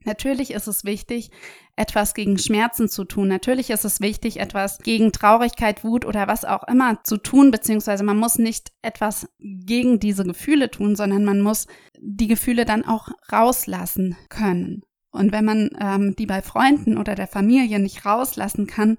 Natürlich 0.05 0.51
ist 0.51 0.67
es 0.67 0.83
wichtig, 0.83 1.31
etwas 1.75 2.13
gegen 2.13 2.37
Schmerzen 2.37 2.89
zu 2.89 3.03
tun. 3.03 3.27
Natürlich 3.27 3.69
ist 3.69 3.85
es 3.85 4.01
wichtig, 4.01 4.39
etwas 4.39 4.79
gegen 4.79 5.11
Traurigkeit, 5.11 5.83
Wut 5.83 6.05
oder 6.05 6.27
was 6.27 6.45
auch 6.45 6.67
immer 6.67 7.03
zu 7.03 7.17
tun, 7.17 7.51
beziehungsweise 7.51 8.03
man 8.03 8.17
muss 8.17 8.37
nicht 8.37 8.71
etwas 8.81 9.27
gegen 9.39 9.99
diese 9.99 10.23
Gefühle 10.23 10.69
tun, 10.69 10.95
sondern 10.95 11.25
man 11.25 11.41
muss 11.41 11.67
die 11.99 12.27
Gefühle 12.27 12.65
dann 12.65 12.85
auch 12.85 13.09
rauslassen 13.31 14.15
können. 14.29 14.83
Und 15.11 15.31
wenn 15.31 15.45
man 15.45 15.69
ähm, 15.79 16.15
die 16.17 16.25
bei 16.25 16.41
Freunden 16.41 16.97
oder 16.97 17.15
der 17.15 17.27
Familie 17.27 17.79
nicht 17.79 18.05
rauslassen 18.05 18.67
kann, 18.67 18.97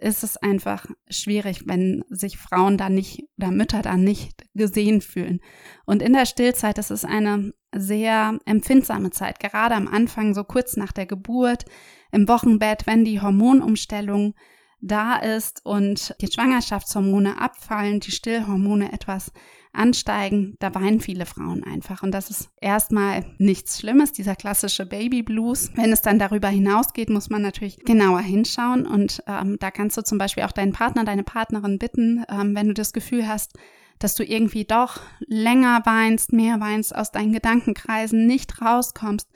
ist 0.00 0.22
es 0.22 0.36
einfach 0.36 0.86
schwierig, 1.08 1.62
wenn 1.66 2.04
sich 2.08 2.36
Frauen 2.36 2.76
da 2.76 2.88
nicht 2.88 3.24
oder 3.38 3.50
Mütter 3.50 3.82
da 3.82 3.96
nicht 3.96 4.44
gesehen 4.54 5.00
fühlen. 5.00 5.40
Und 5.84 6.02
in 6.02 6.12
der 6.12 6.26
Stillzeit 6.26 6.78
ist 6.78 6.90
es 6.90 7.04
eine 7.04 7.52
sehr 7.74 8.38
empfindsame 8.44 9.10
Zeit, 9.10 9.40
gerade 9.40 9.74
am 9.74 9.88
Anfang, 9.88 10.34
so 10.34 10.44
kurz 10.44 10.76
nach 10.76 10.92
der 10.92 11.06
Geburt, 11.06 11.64
im 12.12 12.28
Wochenbett, 12.28 12.86
wenn 12.86 13.04
die 13.04 13.20
Hormonumstellung 13.20 14.34
da 14.80 15.16
ist 15.16 15.64
und 15.64 16.14
die 16.20 16.30
Schwangerschaftshormone 16.30 17.40
abfallen, 17.40 18.00
die 18.00 18.10
Stillhormone 18.10 18.92
etwas 18.92 19.32
ansteigen, 19.76 20.56
da 20.58 20.74
weinen 20.74 21.00
viele 21.00 21.26
Frauen 21.26 21.62
einfach. 21.62 22.02
Und 22.02 22.12
das 22.12 22.30
ist 22.30 22.50
erstmal 22.60 23.24
nichts 23.38 23.78
Schlimmes, 23.78 24.12
dieser 24.12 24.34
klassische 24.34 24.86
Baby 24.86 25.22
Blues. 25.22 25.70
Wenn 25.74 25.92
es 25.92 26.00
dann 26.00 26.18
darüber 26.18 26.48
hinausgeht, 26.48 27.10
muss 27.10 27.30
man 27.30 27.42
natürlich 27.42 27.78
genauer 27.84 28.20
hinschauen. 28.20 28.86
Und 28.86 29.22
ähm, 29.26 29.58
da 29.60 29.70
kannst 29.70 29.96
du 29.96 30.02
zum 30.02 30.18
Beispiel 30.18 30.44
auch 30.44 30.52
deinen 30.52 30.72
Partner, 30.72 31.04
deine 31.04 31.24
Partnerin 31.24 31.78
bitten, 31.78 32.24
ähm, 32.28 32.54
wenn 32.54 32.68
du 32.68 32.74
das 32.74 32.92
Gefühl 32.92 33.28
hast, 33.28 33.52
dass 33.98 34.14
du 34.14 34.24
irgendwie 34.24 34.64
doch 34.64 35.00
länger 35.20 35.82
weinst, 35.84 36.32
mehr 36.32 36.60
weinst, 36.60 36.94
aus 36.94 37.12
deinen 37.12 37.32
Gedankenkreisen 37.32 38.26
nicht 38.26 38.60
rauskommst, 38.60 39.30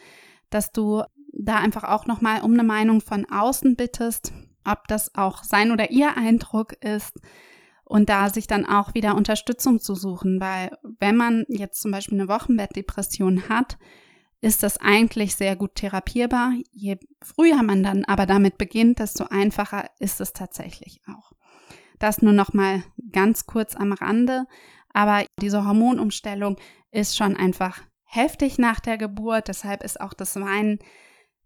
dass 0.51 0.73
du 0.73 1.03
da 1.33 1.57
einfach 1.57 1.85
auch 1.85 2.07
nochmal 2.07 2.43
um 2.43 2.53
eine 2.53 2.65
Meinung 2.65 3.01
von 3.01 3.25
außen 3.31 3.77
bittest, 3.77 4.33
ob 4.64 4.88
das 4.88 5.14
auch 5.14 5.43
sein 5.45 5.73
oder 5.73 5.90
ihr 5.90 6.17
Eindruck 6.17 6.73
ist, 6.83 7.14
und 7.90 8.09
da 8.09 8.31
sich 8.31 8.47
dann 8.47 8.67
auch 8.67 8.95
wieder 8.95 9.17
Unterstützung 9.17 9.81
zu 9.81 9.97
suchen, 9.97 10.40
weil 10.40 10.71
wenn 11.00 11.17
man 11.17 11.45
jetzt 11.49 11.83
zum 11.83 11.90
Beispiel 11.90 12.21
eine 12.21 12.29
Wochenbettdepression 12.29 13.49
hat, 13.49 13.79
ist 14.40 14.62
das 14.62 14.76
eigentlich 14.76 15.35
sehr 15.35 15.57
gut 15.57 15.75
therapierbar. 15.75 16.52
Je 16.71 16.99
früher 17.21 17.64
man 17.64 17.83
dann 17.83 18.05
aber 18.05 18.26
damit 18.26 18.59
beginnt, 18.59 19.00
desto 19.00 19.25
einfacher 19.25 19.90
ist 19.99 20.21
es 20.21 20.33
tatsächlich 20.33 21.00
auch. 21.09 21.33
Das 21.99 22.23
nur 22.23 22.33
noch 22.33 22.52
mal 22.52 22.85
ganz 23.11 23.47
kurz 23.47 23.75
am 23.75 23.93
Rande, 23.93 24.47
aber 24.93 25.25
diese 25.40 25.67
Hormonumstellung 25.67 26.59
ist 26.93 27.17
schon 27.17 27.37
einfach 27.37 27.81
heftig 28.05 28.57
nach 28.57 28.79
der 28.79 28.99
Geburt, 28.99 29.49
deshalb 29.49 29.83
ist 29.83 30.00
auch 30.00 30.14
das 30.14 30.37
Weinen 30.37 30.79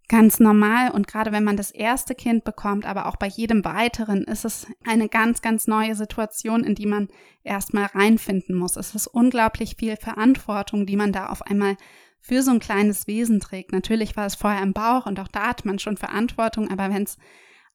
ganz 0.08 0.38
normal 0.38 0.90
und 0.90 1.06
gerade 1.06 1.32
wenn 1.32 1.44
man 1.44 1.56
das 1.56 1.70
erste 1.70 2.14
Kind 2.14 2.44
bekommt, 2.44 2.84
aber 2.84 3.06
auch 3.06 3.16
bei 3.16 3.26
jedem 3.26 3.64
weiteren, 3.64 4.24
ist 4.24 4.44
es 4.44 4.66
eine 4.86 5.08
ganz, 5.08 5.40
ganz 5.40 5.66
neue 5.66 5.94
Situation, 5.94 6.62
in 6.62 6.74
die 6.74 6.86
man 6.86 7.08
erstmal 7.42 7.86
reinfinden 7.86 8.54
muss. 8.54 8.76
Es 8.76 8.94
ist 8.94 9.06
unglaublich 9.06 9.76
viel 9.76 9.96
Verantwortung, 9.96 10.86
die 10.86 10.96
man 10.96 11.12
da 11.12 11.28
auf 11.28 11.42
einmal 11.42 11.76
für 12.20 12.42
so 12.42 12.50
ein 12.50 12.60
kleines 12.60 13.06
Wesen 13.06 13.40
trägt. 13.40 13.72
Natürlich 13.72 14.16
war 14.16 14.26
es 14.26 14.34
vorher 14.34 14.62
im 14.62 14.72
Bauch 14.72 15.06
und 15.06 15.18
auch 15.20 15.28
da 15.28 15.48
hat 15.48 15.64
man 15.64 15.78
schon 15.78 15.96
Verantwortung, 15.96 16.70
aber 16.70 16.90
wenn 16.92 17.04
es 17.04 17.18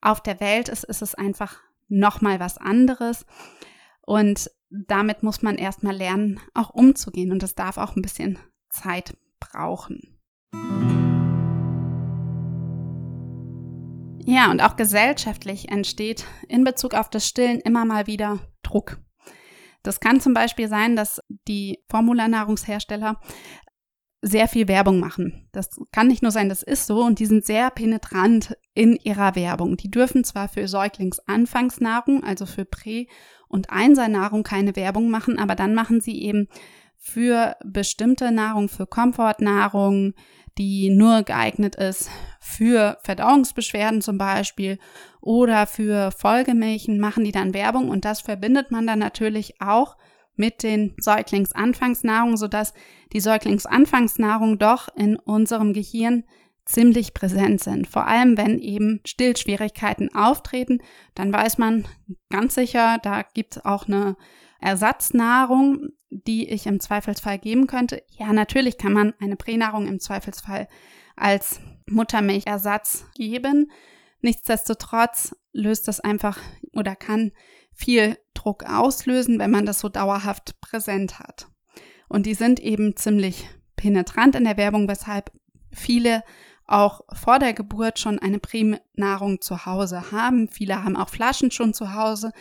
auf 0.02 0.22
der 0.22 0.40
Welt 0.40 0.70
ist, 0.70 0.84
ist 0.84 1.02
es 1.02 1.16
einfach 1.16 1.58
nochmal 1.88 2.40
was 2.40 2.58
anderes. 2.58 3.26
Und 4.02 4.50
damit 4.70 5.24
muss 5.24 5.42
man 5.42 5.58
erstmal 5.58 5.96
lernen, 5.96 6.40
auch 6.54 6.70
umzugehen. 6.70 7.32
Und 7.32 7.44
das 7.44 7.56
darf 7.56 7.78
auch 7.78 7.96
ein 7.96 8.02
bisschen 8.02 8.40
Zeit 8.70 9.18
brauchen. 9.40 10.20
Ja, 14.30 14.52
und 14.52 14.62
auch 14.62 14.76
gesellschaftlich 14.76 15.70
entsteht 15.70 16.28
in 16.48 16.64
Bezug 16.64 16.94
auf 16.94 17.10
das 17.10 17.28
Stillen 17.28 17.62
immer 17.62 17.84
mal 17.84 18.06
wieder 18.06 18.38
Druck. 18.62 19.00
Das 19.82 20.00
kann 20.00 20.22
zum 20.22 20.36
Beispiel 20.36 20.68
sein, 20.68 20.96
dass 20.96 21.20
die 21.48 21.84
Formularnahrungshersteller 21.90 23.20
sehr 24.22 24.48
viel 24.48 24.68
Werbung 24.68 25.00
machen. 25.00 25.50
Das 25.52 25.70
kann 25.92 26.06
nicht 26.06 26.22
nur 26.22 26.32
sein, 26.32 26.48
das 26.48 26.62
ist 26.62 26.86
so 26.86 27.04
und 27.04 27.18
die 27.18 27.26
sind 27.26 27.44
sehr 27.44 27.72
penetrant 27.72 28.56
in 28.76 28.98
ihrer 28.98 29.36
Werbung. 29.36 29.78
Die 29.78 29.90
dürfen 29.90 30.24
zwar 30.24 30.48
für 30.48 30.68
Säuglingsanfangsnahrung, 30.68 32.24
also 32.24 32.46
für 32.46 32.66
Prä- 32.66 33.08
und 33.48 33.72
Einsernahrung 33.72 34.44
keine 34.44 34.76
Werbung 34.76 35.10
machen, 35.10 35.40
aber 35.40 35.56
dann 35.56 35.74
machen 35.74 36.02
sie 36.02 36.22
eben 36.22 36.50
für 37.00 37.56
bestimmte 37.64 38.32
Nahrung, 38.32 38.70
für 38.70 38.86
Komfortnahrung, 38.86 40.14
die 40.58 40.90
nur 40.90 41.24
geeignet 41.24 41.76
ist 41.76 42.10
für 42.40 42.98
Verdauungsbeschwerden 43.04 44.02
zum 44.02 44.18
Beispiel 44.18 44.78
oder 45.22 45.66
für 45.66 46.12
Folgemilchen, 46.12 47.00
machen 47.00 47.24
die 47.24 47.32
dann 47.32 47.54
Werbung 47.54 47.90
und 47.90 48.06
das 48.06 48.22
verbindet 48.22 48.70
man 48.72 48.86
dann 48.86 49.00
natürlich 49.00 49.62
auch 49.62 49.98
mit 50.36 50.64
den 50.64 50.96
Säuglingsanfangsnahrungen, 50.98 52.38
sodass 52.38 52.74
die 53.14 53.20
Säuglingsanfangsnahrung 53.20 54.58
doch 54.58 54.88
in 54.96 55.18
unserem 55.18 55.74
Gehirn 55.74 56.24
ziemlich 56.66 57.14
präsent 57.14 57.62
sind. 57.62 57.88
Vor 57.88 58.08
allem, 58.08 58.38
wenn 58.38 58.60
eben 58.60 59.02
Stillschwierigkeiten 59.06 60.14
auftreten, 60.14 60.80
dann 61.16 61.34
weiß 61.34 61.58
man 61.58 61.86
ganz 62.30 62.56
sicher, 62.56 63.00
da 63.02 63.24
gibt 63.34 63.58
es 63.58 63.66
auch 63.66 63.88
eine 63.88 64.16
Ersatznahrung, 64.62 65.90
die 66.10 66.50
ich 66.50 66.66
im 66.66 66.80
Zweifelsfall 66.80 67.40
geben 67.40 67.68
könnte. 67.68 68.04
Ja, 68.18 68.34
natürlich 68.34 68.78
kann 68.78 68.94
man 68.94 69.14
eine 69.20 69.36
Pränahrung 69.36 69.88
im 69.88 70.00
Zweifelsfall 70.00 70.68
als 71.16 71.60
Muttermilchersatz 71.86 73.06
geben. 73.16 73.72
Nichtsdestotrotz 74.22 75.36
löst 75.54 75.88
das 75.88 76.00
einfach 76.00 76.38
oder 76.74 76.96
kann 76.96 77.32
viel 77.74 78.18
Druck 78.34 78.64
auslösen, 78.66 79.40
wenn 79.40 79.52
man 79.52 79.66
das 79.66 79.80
so 79.80 79.90
dauerhaft 79.90 80.60
präsent 80.62 81.20
hat. 81.20 81.48
Und 82.08 82.26
die 82.26 82.34
sind 82.34 82.60
eben 82.60 82.96
ziemlich 82.96 83.48
penetrant 83.76 84.36
in 84.36 84.44
der 84.44 84.58
Werbung, 84.58 84.88
weshalb 84.88 85.32
viele 85.72 86.24
auch 86.66 87.02
vor 87.14 87.40
der 87.40 87.54
Geburt 87.54 88.00
schon 88.00 88.20
eine 88.20 88.40
Pränahrung 88.40 89.42
zu 89.42 89.66
Hause 89.66 90.12
haben. 90.12 90.48
Viele 90.48 90.84
haben 90.84 90.96
auch 90.96 91.10
Flaschen 91.10 91.52
schon 91.52 91.74
zu 91.74 91.94
Hause 91.94 92.32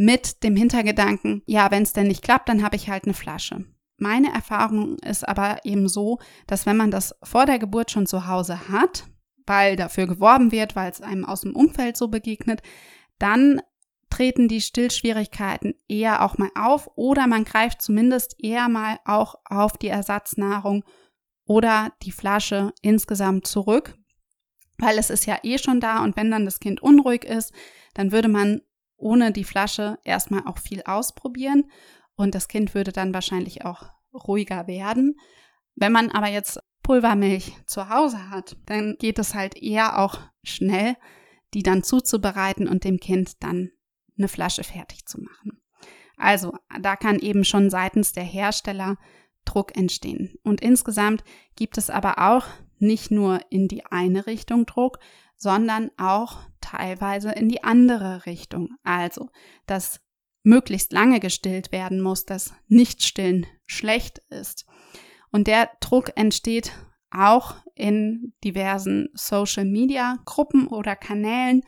mit 0.00 0.44
dem 0.44 0.56
Hintergedanken, 0.56 1.42
ja, 1.44 1.70
wenn 1.70 1.82
es 1.82 1.92
denn 1.92 2.06
nicht 2.06 2.22
klappt, 2.22 2.48
dann 2.48 2.62
habe 2.62 2.74
ich 2.74 2.88
halt 2.88 3.04
eine 3.04 3.12
Flasche. 3.12 3.66
Meine 3.98 4.32
Erfahrung 4.32 4.96
ist 5.00 5.28
aber 5.28 5.58
eben 5.64 5.90
so, 5.90 6.20
dass 6.46 6.64
wenn 6.64 6.78
man 6.78 6.90
das 6.90 7.14
vor 7.22 7.44
der 7.44 7.58
Geburt 7.58 7.90
schon 7.90 8.06
zu 8.06 8.26
Hause 8.26 8.70
hat, 8.70 9.04
weil 9.46 9.76
dafür 9.76 10.06
geworben 10.06 10.52
wird, 10.52 10.74
weil 10.74 10.90
es 10.90 11.02
einem 11.02 11.26
aus 11.26 11.42
dem 11.42 11.54
Umfeld 11.54 11.98
so 11.98 12.08
begegnet, 12.08 12.62
dann 13.18 13.60
treten 14.08 14.48
die 14.48 14.62
Stillschwierigkeiten 14.62 15.74
eher 15.86 16.24
auch 16.24 16.38
mal 16.38 16.50
auf 16.54 16.88
oder 16.94 17.26
man 17.26 17.44
greift 17.44 17.82
zumindest 17.82 18.42
eher 18.42 18.70
mal 18.70 19.00
auch 19.04 19.34
auf 19.44 19.76
die 19.76 19.88
Ersatznahrung 19.88 20.82
oder 21.44 21.92
die 22.04 22.12
Flasche 22.12 22.72
insgesamt 22.80 23.46
zurück, 23.46 23.98
weil 24.78 24.96
es 24.96 25.10
ist 25.10 25.26
ja 25.26 25.40
eh 25.42 25.58
schon 25.58 25.78
da 25.78 26.02
und 26.02 26.16
wenn 26.16 26.30
dann 26.30 26.46
das 26.46 26.58
Kind 26.58 26.82
unruhig 26.82 27.24
ist, 27.24 27.52
dann 27.92 28.12
würde 28.12 28.28
man 28.28 28.62
ohne 29.00 29.32
die 29.32 29.44
Flasche 29.44 29.98
erstmal 30.04 30.46
auch 30.46 30.58
viel 30.58 30.82
ausprobieren 30.84 31.70
und 32.14 32.34
das 32.34 32.48
Kind 32.48 32.74
würde 32.74 32.92
dann 32.92 33.14
wahrscheinlich 33.14 33.64
auch 33.64 33.90
ruhiger 34.12 34.66
werden. 34.66 35.18
Wenn 35.74 35.92
man 35.92 36.10
aber 36.10 36.28
jetzt 36.28 36.60
Pulvermilch 36.82 37.52
zu 37.66 37.88
Hause 37.88 38.30
hat, 38.30 38.56
dann 38.66 38.96
geht 38.98 39.18
es 39.18 39.34
halt 39.34 39.56
eher 39.56 39.98
auch 39.98 40.18
schnell, 40.42 40.96
die 41.54 41.62
dann 41.62 41.82
zuzubereiten 41.82 42.68
und 42.68 42.84
dem 42.84 42.98
Kind 42.98 43.42
dann 43.42 43.70
eine 44.18 44.28
Flasche 44.28 44.64
fertig 44.64 45.06
zu 45.06 45.20
machen. 45.20 45.62
Also 46.16 46.52
da 46.80 46.96
kann 46.96 47.18
eben 47.18 47.44
schon 47.44 47.70
seitens 47.70 48.12
der 48.12 48.24
Hersteller 48.24 48.98
Druck 49.44 49.76
entstehen. 49.76 50.34
Und 50.42 50.60
insgesamt 50.60 51.24
gibt 51.56 51.78
es 51.78 51.88
aber 51.88 52.18
auch 52.18 52.46
nicht 52.78 53.10
nur 53.10 53.40
in 53.50 53.68
die 53.68 53.86
eine 53.86 54.26
Richtung 54.26 54.66
Druck, 54.66 54.98
sondern 55.40 55.90
auch 55.96 56.38
teilweise 56.60 57.32
in 57.32 57.48
die 57.48 57.64
andere 57.64 58.26
Richtung. 58.26 58.76
Also, 58.84 59.30
dass 59.66 60.00
möglichst 60.42 60.92
lange 60.92 61.18
gestillt 61.18 61.72
werden 61.72 62.00
muss, 62.00 62.26
dass 62.26 62.52
Nichtstillen 62.68 63.46
schlecht 63.66 64.18
ist. 64.28 64.66
Und 65.32 65.46
der 65.46 65.70
Druck 65.80 66.12
entsteht 66.16 66.72
auch 67.10 67.56
in 67.74 68.34
diversen 68.44 69.08
Social-Media-Gruppen 69.14 70.68
oder 70.68 70.94
Kanälen, 70.94 71.62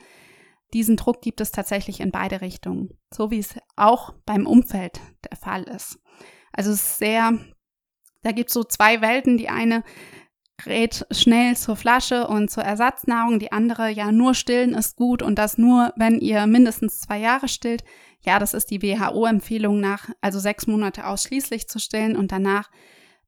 diesen 0.73 0.97
Druck 0.97 1.21
gibt 1.21 1.39
es 1.39 1.51
tatsächlich 1.51 1.99
in 1.99 2.11
beide 2.11 2.41
Richtungen, 2.41 2.97
so 3.13 3.29
wie 3.29 3.39
es 3.39 3.55
auch 3.75 4.13
beim 4.25 4.47
Umfeld 4.47 4.99
der 5.29 5.37
Fall 5.37 5.63
ist. 5.63 5.99
Also 6.51 6.71
es 6.71 6.77
ist 6.77 6.97
sehr, 6.97 7.37
da 8.23 8.31
gibt 8.31 8.49
es 8.49 8.53
so 8.53 8.63
zwei 8.63 9.01
Welten. 9.01 9.37
Die 9.37 9.49
eine 9.49 9.83
rät 10.65 11.05
schnell 11.11 11.57
zur 11.57 11.75
Flasche 11.75 12.27
und 12.27 12.49
zur 12.49 12.63
Ersatznahrung, 12.63 13.39
die 13.39 13.51
andere, 13.51 13.89
ja, 13.89 14.11
nur 14.11 14.33
stillen 14.33 14.73
ist 14.75 14.95
gut 14.95 15.21
und 15.21 15.37
das 15.37 15.57
nur, 15.57 15.93
wenn 15.95 16.19
ihr 16.19 16.45
mindestens 16.47 16.99
zwei 16.99 17.19
Jahre 17.19 17.47
stillt. 17.47 17.83
Ja, 18.21 18.39
das 18.39 18.53
ist 18.53 18.71
die 18.71 18.81
WHO-Empfehlung 18.81 19.79
nach, 19.79 20.09
also 20.21 20.39
sechs 20.39 20.67
Monate 20.67 21.05
ausschließlich 21.07 21.67
zu 21.67 21.79
stillen 21.79 22.15
und 22.15 22.31
danach 22.31 22.69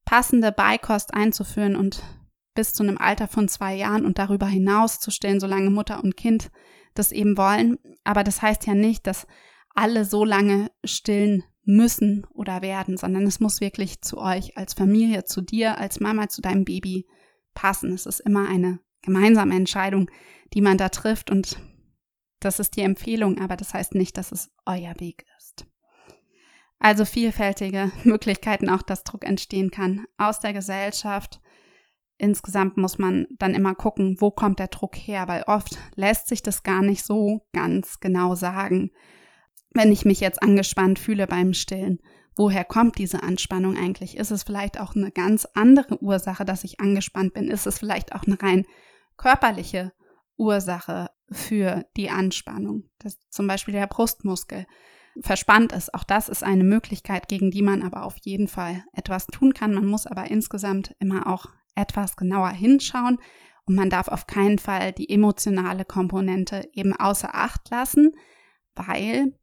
passende 0.05 0.51
Beikost 0.51 1.13
einzuführen 1.13 1.75
und 1.75 2.01
bis 2.53 2.73
zu 2.73 2.83
einem 2.83 2.97
Alter 2.97 3.27
von 3.27 3.49
zwei 3.49 3.75
Jahren 3.75 4.05
und 4.05 4.17
darüber 4.17 4.47
hinaus 4.47 4.99
zu 4.99 5.11
stillen, 5.11 5.41
solange 5.41 5.69
Mutter 5.69 6.03
und 6.03 6.15
Kind 6.15 6.51
das 6.93 7.11
eben 7.11 7.37
wollen. 7.37 7.77
Aber 8.05 8.23
das 8.23 8.41
heißt 8.41 8.65
ja 8.65 8.73
nicht, 8.73 9.05
dass 9.07 9.27
alle 9.73 10.05
so 10.05 10.23
lange 10.23 10.71
stillen 10.85 11.43
müssen 11.65 12.25
oder 12.31 12.61
werden, 12.61 12.97
sondern 12.97 13.23
es 13.23 13.39
muss 13.39 13.61
wirklich 13.61 14.01
zu 14.01 14.17
euch 14.17 14.57
als 14.57 14.73
Familie, 14.73 15.25
zu 15.25 15.41
dir, 15.41 15.77
als 15.77 15.99
Mama, 15.99 16.29
zu 16.29 16.41
deinem 16.41 16.65
Baby 16.65 17.07
passen. 17.53 17.93
Es 17.93 18.05
ist 18.05 18.19
immer 18.19 18.47
eine 18.47 18.79
gemeinsame 19.01 19.55
Entscheidung, 19.55 20.09
die 20.53 20.61
man 20.61 20.77
da 20.77 20.89
trifft 20.89 21.31
und 21.31 21.57
das 22.39 22.59
ist 22.59 22.75
die 22.75 22.81
Empfehlung, 22.81 23.39
aber 23.39 23.55
das 23.55 23.73
heißt 23.73 23.95
nicht, 23.95 24.17
dass 24.17 24.31
es 24.31 24.51
euer 24.65 24.93
Weg 24.99 25.25
ist. 25.37 25.65
Also 26.79 27.05
vielfältige 27.05 27.91
Möglichkeiten 28.03 28.69
auch, 28.69 28.81
dass 28.81 29.03
Druck 29.03 29.25
entstehen 29.25 29.71
kann 29.71 30.05
aus 30.17 30.39
der 30.39 30.53
Gesellschaft, 30.53 31.41
insgesamt 32.17 32.77
muss 32.77 32.97
man 32.97 33.27
dann 33.37 33.53
immer 33.53 33.75
gucken, 33.75 34.17
wo 34.19 34.31
kommt 34.31 34.59
der 34.59 34.67
Druck 34.67 34.95
her, 34.95 35.27
weil 35.27 35.43
oft 35.47 35.77
lässt 35.95 36.27
sich 36.27 36.41
das 36.41 36.63
gar 36.63 36.81
nicht 36.81 37.03
so 37.03 37.47
ganz 37.53 37.99
genau 37.99 38.35
sagen. 38.35 38.91
Wenn 39.75 39.91
ich 39.91 40.05
mich 40.05 40.21
jetzt 40.21 40.41
angespannt 40.41 40.99
fühle 40.99 41.27
beim 41.27 41.53
Stillen, 41.53 41.99
woher 42.37 42.63
kommt 42.63 42.97
diese 42.97 43.23
Anspannung 43.23 43.75
eigentlich? 43.75 44.15
Ist 44.15 44.31
es 44.31 44.43
vielleicht 44.43 44.79
auch 44.79 44.95
eine 44.95 45.11
ganz 45.11 45.45
andere 45.53 46.01
Ursache, 46.01 46.45
dass 46.45 46.63
ich 46.63 46.79
angespannt 46.79 47.33
bin? 47.33 47.49
Ist 47.49 47.67
es 47.67 47.77
vielleicht 47.77 48.15
auch 48.15 48.23
eine 48.23 48.41
rein 48.41 48.65
körperliche 49.17 49.91
Ursache 50.37 51.09
für 51.29 51.85
die 51.97 52.09
Anspannung? 52.09 52.89
Dass 52.99 53.19
zum 53.29 53.47
Beispiel 53.47 53.73
der 53.73 53.87
Brustmuskel 53.87 54.65
verspannt 55.19 55.73
ist. 55.73 55.93
Auch 55.93 56.05
das 56.05 56.29
ist 56.29 56.41
eine 56.41 56.63
Möglichkeit, 56.63 57.27
gegen 57.27 57.51
die 57.51 57.61
man 57.61 57.83
aber 57.83 58.05
auf 58.05 58.15
jeden 58.21 58.47
Fall 58.47 58.85
etwas 58.93 59.27
tun 59.27 59.53
kann. 59.53 59.73
Man 59.73 59.87
muss 59.87 60.07
aber 60.07 60.31
insgesamt 60.31 60.95
immer 60.99 61.27
auch 61.27 61.47
etwas 61.75 62.15
genauer 62.15 62.51
hinschauen 62.51 63.17
und 63.65 63.75
man 63.75 63.89
darf 63.89 64.07
auf 64.07 64.25
keinen 64.25 64.57
Fall 64.57 64.93
die 64.93 65.09
emotionale 65.09 65.83
Komponente 65.83 66.69
eben 66.71 66.95
außer 66.95 67.35
Acht 67.35 67.69
lassen, 67.69 68.13
weil 68.73 69.33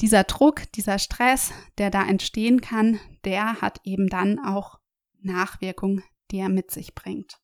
dieser 0.00 0.24
Druck, 0.24 0.70
dieser 0.72 0.98
Stress, 0.98 1.52
der 1.78 1.90
da 1.90 2.04
entstehen 2.06 2.60
kann, 2.60 2.98
der 3.24 3.60
hat 3.60 3.80
eben 3.84 4.08
dann 4.08 4.38
auch 4.38 4.78
Nachwirkungen, 5.20 6.02
die 6.30 6.38
er 6.38 6.48
mit 6.48 6.70
sich 6.70 6.94
bringt. 6.94 7.38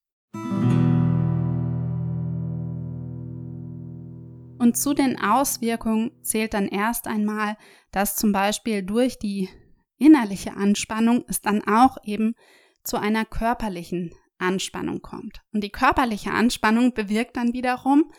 Und 4.58 4.76
zu 4.76 4.92
den 4.92 5.18
Auswirkungen 5.18 6.10
zählt 6.22 6.52
dann 6.52 6.68
erst 6.68 7.06
einmal, 7.06 7.56
dass 7.92 8.16
zum 8.16 8.32
Beispiel 8.32 8.82
durch 8.82 9.18
die 9.18 9.48
innerliche 9.96 10.54
Anspannung 10.54 11.24
es 11.28 11.40
dann 11.40 11.66
auch 11.66 11.96
eben 12.04 12.34
zu 12.84 12.98
einer 12.98 13.24
körperlichen 13.24 14.12
Anspannung 14.38 15.00
kommt. 15.00 15.42
Und 15.52 15.62
die 15.62 15.70
körperliche 15.70 16.32
Anspannung 16.32 16.92
bewirkt 16.92 17.36
dann 17.36 17.52
wiederum, 17.52 18.12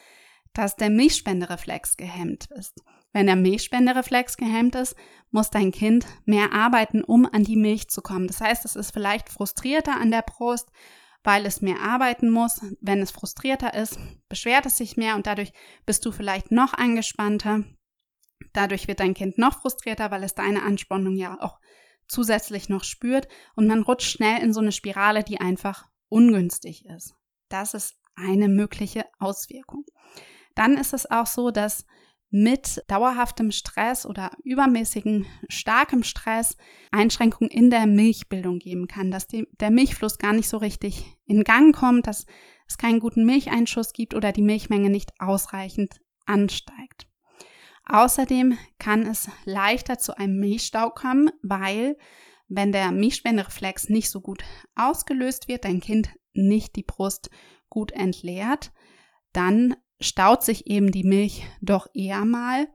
dass 0.53 0.75
der 0.75 0.89
Milchspendereflex 0.89 1.97
gehemmt 1.97 2.47
ist. 2.57 2.81
Wenn 3.13 3.25
der 3.25 3.35
Milchspendereflex 3.35 4.37
gehemmt 4.37 4.75
ist, 4.75 4.95
muss 5.31 5.49
dein 5.49 5.71
Kind 5.71 6.05
mehr 6.25 6.53
arbeiten, 6.53 7.03
um 7.03 7.25
an 7.25 7.43
die 7.43 7.55
Milch 7.57 7.89
zu 7.89 8.01
kommen. 8.01 8.27
Das 8.27 8.41
heißt, 8.41 8.65
es 8.65 8.75
ist 8.75 8.91
vielleicht 8.91 9.29
frustrierter 9.29 9.99
an 9.99 10.11
der 10.11 10.21
Brust, 10.21 10.69
weil 11.23 11.45
es 11.45 11.61
mehr 11.61 11.81
arbeiten 11.81 12.29
muss. 12.29 12.61
Wenn 12.79 13.01
es 13.01 13.11
frustrierter 13.11 13.73
ist, 13.73 13.99
beschwert 14.29 14.65
es 14.65 14.77
sich 14.77 14.97
mehr 14.97 15.15
und 15.15 15.27
dadurch 15.27 15.51
bist 15.85 16.05
du 16.05 16.11
vielleicht 16.11 16.51
noch 16.51 16.73
angespannter. 16.73 17.63
Dadurch 18.53 18.87
wird 18.87 18.99
dein 18.99 19.13
Kind 19.13 19.37
noch 19.37 19.61
frustrierter, 19.61 20.11
weil 20.11 20.23
es 20.23 20.33
deine 20.33 20.63
Anspannung 20.63 21.15
ja 21.15 21.37
auch 21.39 21.59
zusätzlich 22.07 22.69
noch 22.69 22.83
spürt 22.83 23.27
und 23.55 23.67
man 23.67 23.83
rutscht 23.83 24.11
schnell 24.11 24.41
in 24.41 24.53
so 24.53 24.59
eine 24.59 24.71
Spirale, 24.71 25.23
die 25.23 25.39
einfach 25.39 25.87
ungünstig 26.09 26.85
ist. 26.85 27.13
Das 27.49 27.73
ist 27.73 27.95
eine 28.15 28.49
mögliche 28.49 29.05
Auswirkung. 29.19 29.85
Dann 30.55 30.77
ist 30.77 30.93
es 30.93 31.09
auch 31.09 31.27
so, 31.27 31.51
dass 31.51 31.85
mit 32.31 32.81
dauerhaftem 32.87 33.51
Stress 33.51 34.05
oder 34.05 34.31
übermäßigen 34.43 35.25
starkem 35.49 36.03
Stress 36.03 36.55
Einschränkungen 36.89 37.51
in 37.51 37.69
der 37.69 37.85
Milchbildung 37.85 38.59
geben 38.59 38.87
kann, 38.87 39.11
dass 39.11 39.27
die, 39.27 39.47
der 39.59 39.69
Milchfluss 39.69 40.17
gar 40.17 40.33
nicht 40.33 40.47
so 40.47 40.57
richtig 40.57 41.05
in 41.25 41.43
Gang 41.43 41.75
kommt, 41.75 42.07
dass 42.07 42.25
es 42.67 42.77
keinen 42.77 43.01
guten 43.01 43.25
Milcheinschuss 43.25 43.91
gibt 43.91 44.13
oder 44.15 44.31
die 44.31 44.41
Milchmenge 44.41 44.89
nicht 44.89 45.11
ausreichend 45.19 45.99
ansteigt. 46.25 47.07
Außerdem 47.85 48.57
kann 48.79 49.05
es 49.05 49.29
leichter 49.43 49.99
zu 49.99 50.17
einem 50.17 50.39
Milchstau 50.39 50.89
kommen, 50.89 51.29
weil 51.43 51.97
wenn 52.47 52.71
der 52.71 52.91
Milchspendereflex 52.93 53.89
nicht 53.89 54.09
so 54.09 54.21
gut 54.21 54.43
ausgelöst 54.75 55.49
wird, 55.49 55.65
dein 55.65 55.81
Kind 55.81 56.09
nicht 56.33 56.77
die 56.77 56.83
Brust 56.83 57.29
gut 57.69 57.91
entleert, 57.91 58.71
dann 59.33 59.75
staut 60.01 60.43
sich 60.43 60.67
eben 60.67 60.91
die 60.91 61.03
Milch 61.03 61.43
doch 61.61 61.87
eher 61.93 62.25
mal. 62.25 62.67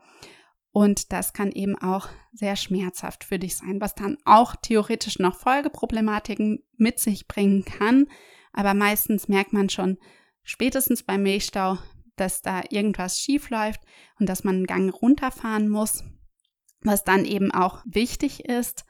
Und 0.72 1.12
das 1.12 1.32
kann 1.32 1.52
eben 1.52 1.76
auch 1.76 2.08
sehr 2.32 2.56
schmerzhaft 2.56 3.24
für 3.24 3.38
dich 3.38 3.56
sein, 3.56 3.80
was 3.80 3.94
dann 3.94 4.18
auch 4.24 4.56
theoretisch 4.56 5.18
noch 5.18 5.34
Folgeproblematiken 5.38 6.62
mit 6.76 6.98
sich 6.98 7.26
bringen 7.26 7.64
kann. 7.64 8.08
Aber 8.52 8.74
meistens 8.74 9.28
merkt 9.28 9.52
man 9.52 9.68
schon 9.68 9.98
spätestens 10.42 11.02
beim 11.02 11.22
Milchstau, 11.22 11.78
dass 12.16 12.42
da 12.42 12.62
irgendwas 12.70 13.18
schief 13.18 13.50
läuft 13.50 13.80
und 14.18 14.28
dass 14.28 14.44
man 14.44 14.56
einen 14.56 14.66
Gang 14.66 14.94
runterfahren 14.94 15.68
muss. 15.68 16.04
Was 16.82 17.04
dann 17.04 17.24
eben 17.24 17.50
auch 17.52 17.82
wichtig 17.86 18.44
ist, 18.44 18.84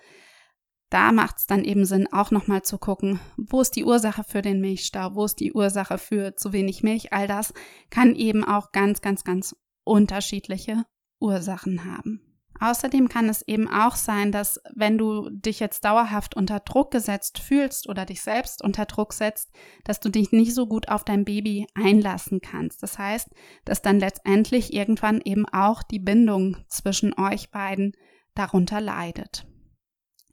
da 0.97 1.13
macht 1.13 1.37
es 1.37 1.47
dann 1.47 1.63
eben 1.63 1.85
Sinn, 1.85 2.11
auch 2.11 2.31
nochmal 2.31 2.63
zu 2.63 2.79
gucken, 2.79 3.21
wo 3.37 3.61
ist 3.61 3.77
die 3.77 3.85
Ursache 3.85 4.25
für 4.25 4.41
den 4.41 4.63
Milchstau, 4.63 5.15
wo 5.15 5.27
ist 5.27 5.41
die 5.41 5.53
Ursache 5.53 5.99
für 5.99 6.37
zu 6.37 6.55
wenig 6.55 6.83
Milch. 6.83 7.13
All 7.13 7.27
das 7.27 7.53
kann 7.91 8.15
eben 8.15 8.43
auch 8.43 8.73
ganz, 8.73 9.03
ganz, 9.03 9.23
ganz 9.23 9.55
unterschiedliche 9.85 10.85
Ursachen 11.21 11.85
haben. 11.85 12.23
Außerdem 12.61 13.11
kann 13.11 13.29
es 13.29 13.47
eben 13.47 13.69
auch 13.69 13.95
sein, 13.95 14.33
dass 14.33 14.59
wenn 14.75 14.97
du 14.97 15.29
dich 15.29 15.61
jetzt 15.61 15.85
dauerhaft 15.85 16.35
unter 16.35 16.61
Druck 16.61 16.93
gesetzt 16.93 17.41
fühlst 17.41 17.91
oder 17.91 18.07
dich 18.07 18.23
selbst 18.23 18.65
unter 18.65 18.87
Druck 18.87 19.13
setzt, 19.13 19.51
dass 19.85 20.01
du 20.01 20.09
dich 20.09 20.33
nicht 20.33 20.55
so 20.55 20.67
gut 20.67 20.89
auf 20.89 21.05
dein 21.05 21.27
Baby 21.27 21.67
einlassen 21.75 22.41
kannst. 22.41 22.83
Das 22.83 22.99
heißt, 22.99 23.29
dass 23.67 23.83
dann 23.83 24.01
letztendlich 24.01 24.73
irgendwann 24.73 25.21
eben 25.23 25.45
auch 25.47 25.83
die 25.83 25.99
Bindung 25.99 26.57
zwischen 26.69 27.13
euch 27.19 27.51
beiden 27.51 27.93
darunter 28.35 28.81
leidet. 28.81 29.47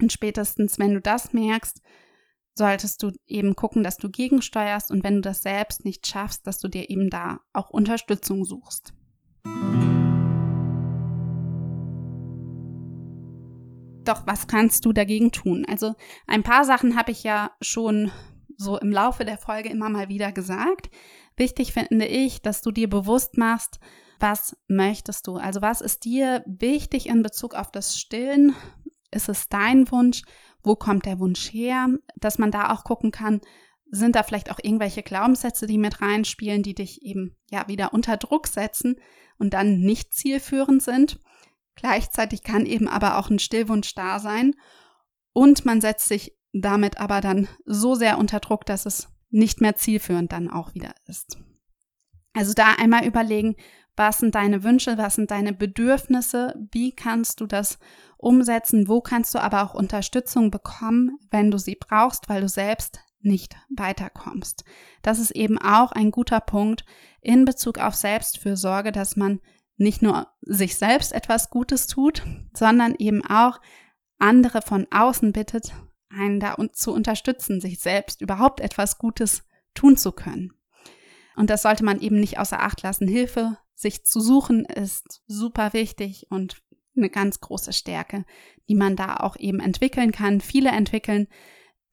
Und 0.03 0.11
spätestens, 0.11 0.79
wenn 0.79 0.93
du 0.93 0.99
das 0.99 1.31
merkst, 1.31 1.81
solltest 2.55 3.01
du 3.01 3.11
eben 3.25 3.55
gucken, 3.55 3.83
dass 3.83 3.95
du 3.95 4.09
gegensteuerst 4.09 4.91
und 4.91 5.01
wenn 5.01 5.15
du 5.15 5.21
das 5.21 5.43
selbst 5.43 5.85
nicht 5.85 6.05
schaffst, 6.05 6.45
dass 6.45 6.59
du 6.59 6.67
dir 6.67 6.89
eben 6.89 7.09
da 7.09 7.39
auch 7.53 7.69
Unterstützung 7.69 8.43
suchst. 8.43 8.93
Doch 14.03 14.27
was 14.27 14.47
kannst 14.47 14.83
du 14.83 14.91
dagegen 14.91 15.31
tun? 15.31 15.65
Also 15.69 15.95
ein 16.27 16.43
paar 16.43 16.65
Sachen 16.65 16.97
habe 16.97 17.13
ich 17.13 17.23
ja 17.23 17.51
schon 17.61 18.11
so 18.57 18.77
im 18.77 18.91
Laufe 18.91 19.23
der 19.23 19.37
Folge 19.37 19.69
immer 19.69 19.87
mal 19.87 20.09
wieder 20.09 20.33
gesagt. 20.33 20.89
Wichtig 21.37 21.71
finde 21.71 22.07
ich, 22.07 22.41
dass 22.41 22.61
du 22.61 22.71
dir 22.71 22.89
bewusst 22.89 23.37
machst, 23.37 23.79
was 24.19 24.57
möchtest 24.67 25.27
du? 25.27 25.37
Also 25.37 25.61
was 25.61 25.79
ist 25.79 26.03
dir 26.03 26.43
wichtig 26.45 27.07
in 27.07 27.23
Bezug 27.23 27.55
auf 27.55 27.71
das 27.71 27.97
Stillen? 27.97 28.53
Ist 29.13 29.29
es 29.29 29.49
dein 29.49 29.89
Wunsch? 29.91 30.21
Wo 30.61 30.75
kommt 30.75 31.05
der 31.05 31.19
Wunsch 31.19 31.51
her? 31.51 31.87
Dass 32.15 32.37
man 32.37 32.51
da 32.51 32.71
auch 32.71 32.83
gucken 32.83 33.11
kann, 33.11 33.41
sind 33.89 34.15
da 34.15 34.23
vielleicht 34.23 34.49
auch 34.51 34.59
irgendwelche 34.61 35.03
Glaubenssätze, 35.03 35.67
die 35.67 35.77
mit 35.77 36.01
reinspielen, 36.01 36.63
die 36.63 36.73
dich 36.73 37.03
eben 37.03 37.35
ja 37.51 37.67
wieder 37.67 37.93
unter 37.93 38.17
Druck 38.17 38.47
setzen 38.47 38.95
und 39.37 39.53
dann 39.53 39.79
nicht 39.79 40.13
zielführend 40.13 40.81
sind. 40.81 41.19
Gleichzeitig 41.75 42.43
kann 42.43 42.65
eben 42.65 42.87
aber 42.87 43.17
auch 43.17 43.29
ein 43.29 43.39
Stillwunsch 43.39 43.93
da 43.93 44.19
sein 44.19 44.55
und 45.33 45.65
man 45.65 45.81
setzt 45.81 46.07
sich 46.07 46.37
damit 46.53 46.99
aber 46.99 47.19
dann 47.21 47.47
so 47.65 47.95
sehr 47.95 48.17
unter 48.17 48.39
Druck, 48.39 48.65
dass 48.65 48.85
es 48.85 49.09
nicht 49.29 49.61
mehr 49.61 49.75
zielführend 49.75 50.31
dann 50.31 50.49
auch 50.49 50.75
wieder 50.75 50.93
ist. 51.07 51.37
Also 52.33 52.53
da 52.53 52.73
einmal 52.77 53.05
überlegen, 53.05 53.55
was 53.95 54.19
sind 54.19 54.35
deine 54.35 54.63
Wünsche, 54.63 54.97
was 54.97 55.15
sind 55.15 55.31
deine 55.31 55.53
Bedürfnisse, 55.53 56.55
wie 56.71 56.95
kannst 56.95 57.41
du 57.41 57.45
das 57.45 57.77
umsetzen, 58.23 58.87
wo 58.87 59.01
kannst 59.01 59.33
du 59.35 59.39
aber 59.39 59.63
auch 59.63 59.73
Unterstützung 59.73 60.51
bekommen, 60.51 61.17
wenn 61.31 61.51
du 61.51 61.57
sie 61.57 61.75
brauchst, 61.75 62.29
weil 62.29 62.41
du 62.41 62.49
selbst 62.49 62.99
nicht 63.21 63.55
weiterkommst. 63.75 64.63
Das 65.01 65.19
ist 65.19 65.31
eben 65.31 65.57
auch 65.57 65.91
ein 65.91 66.11
guter 66.11 66.41
Punkt 66.41 66.85
in 67.21 67.45
Bezug 67.45 67.79
auf 67.79 67.95
Selbstfürsorge, 67.95 68.91
dass 68.91 69.15
man 69.15 69.39
nicht 69.77 70.01
nur 70.01 70.27
sich 70.41 70.77
selbst 70.77 71.13
etwas 71.13 71.49
Gutes 71.49 71.87
tut, 71.87 72.23
sondern 72.53 72.95
eben 72.97 73.25
auch 73.25 73.59
andere 74.19 74.61
von 74.61 74.87
außen 74.91 75.31
bittet, 75.31 75.73
einen 76.09 76.39
da 76.39 76.55
zu 76.73 76.93
unterstützen, 76.93 77.59
sich 77.59 77.79
selbst 77.79 78.21
überhaupt 78.21 78.59
etwas 78.59 78.97
Gutes 78.97 79.43
tun 79.73 79.97
zu 79.97 80.11
können. 80.11 80.53
Und 81.35 81.49
das 81.49 81.63
sollte 81.63 81.83
man 81.83 81.99
eben 81.99 82.19
nicht 82.19 82.37
außer 82.37 82.61
Acht 82.61 82.83
lassen. 82.83 83.07
Hilfe 83.07 83.57
sich 83.75 84.05
zu 84.05 84.21
suchen 84.21 84.65
ist 84.65 85.21
super 85.27 85.73
wichtig 85.73 86.27
und 86.29 86.61
eine 86.95 87.09
ganz 87.09 87.39
große 87.39 87.73
Stärke, 87.73 88.25
die 88.69 88.75
man 88.75 88.95
da 88.95 89.17
auch 89.17 89.35
eben 89.37 89.59
entwickeln 89.59 90.11
kann. 90.11 90.41
Viele 90.41 90.69
entwickeln 90.69 91.27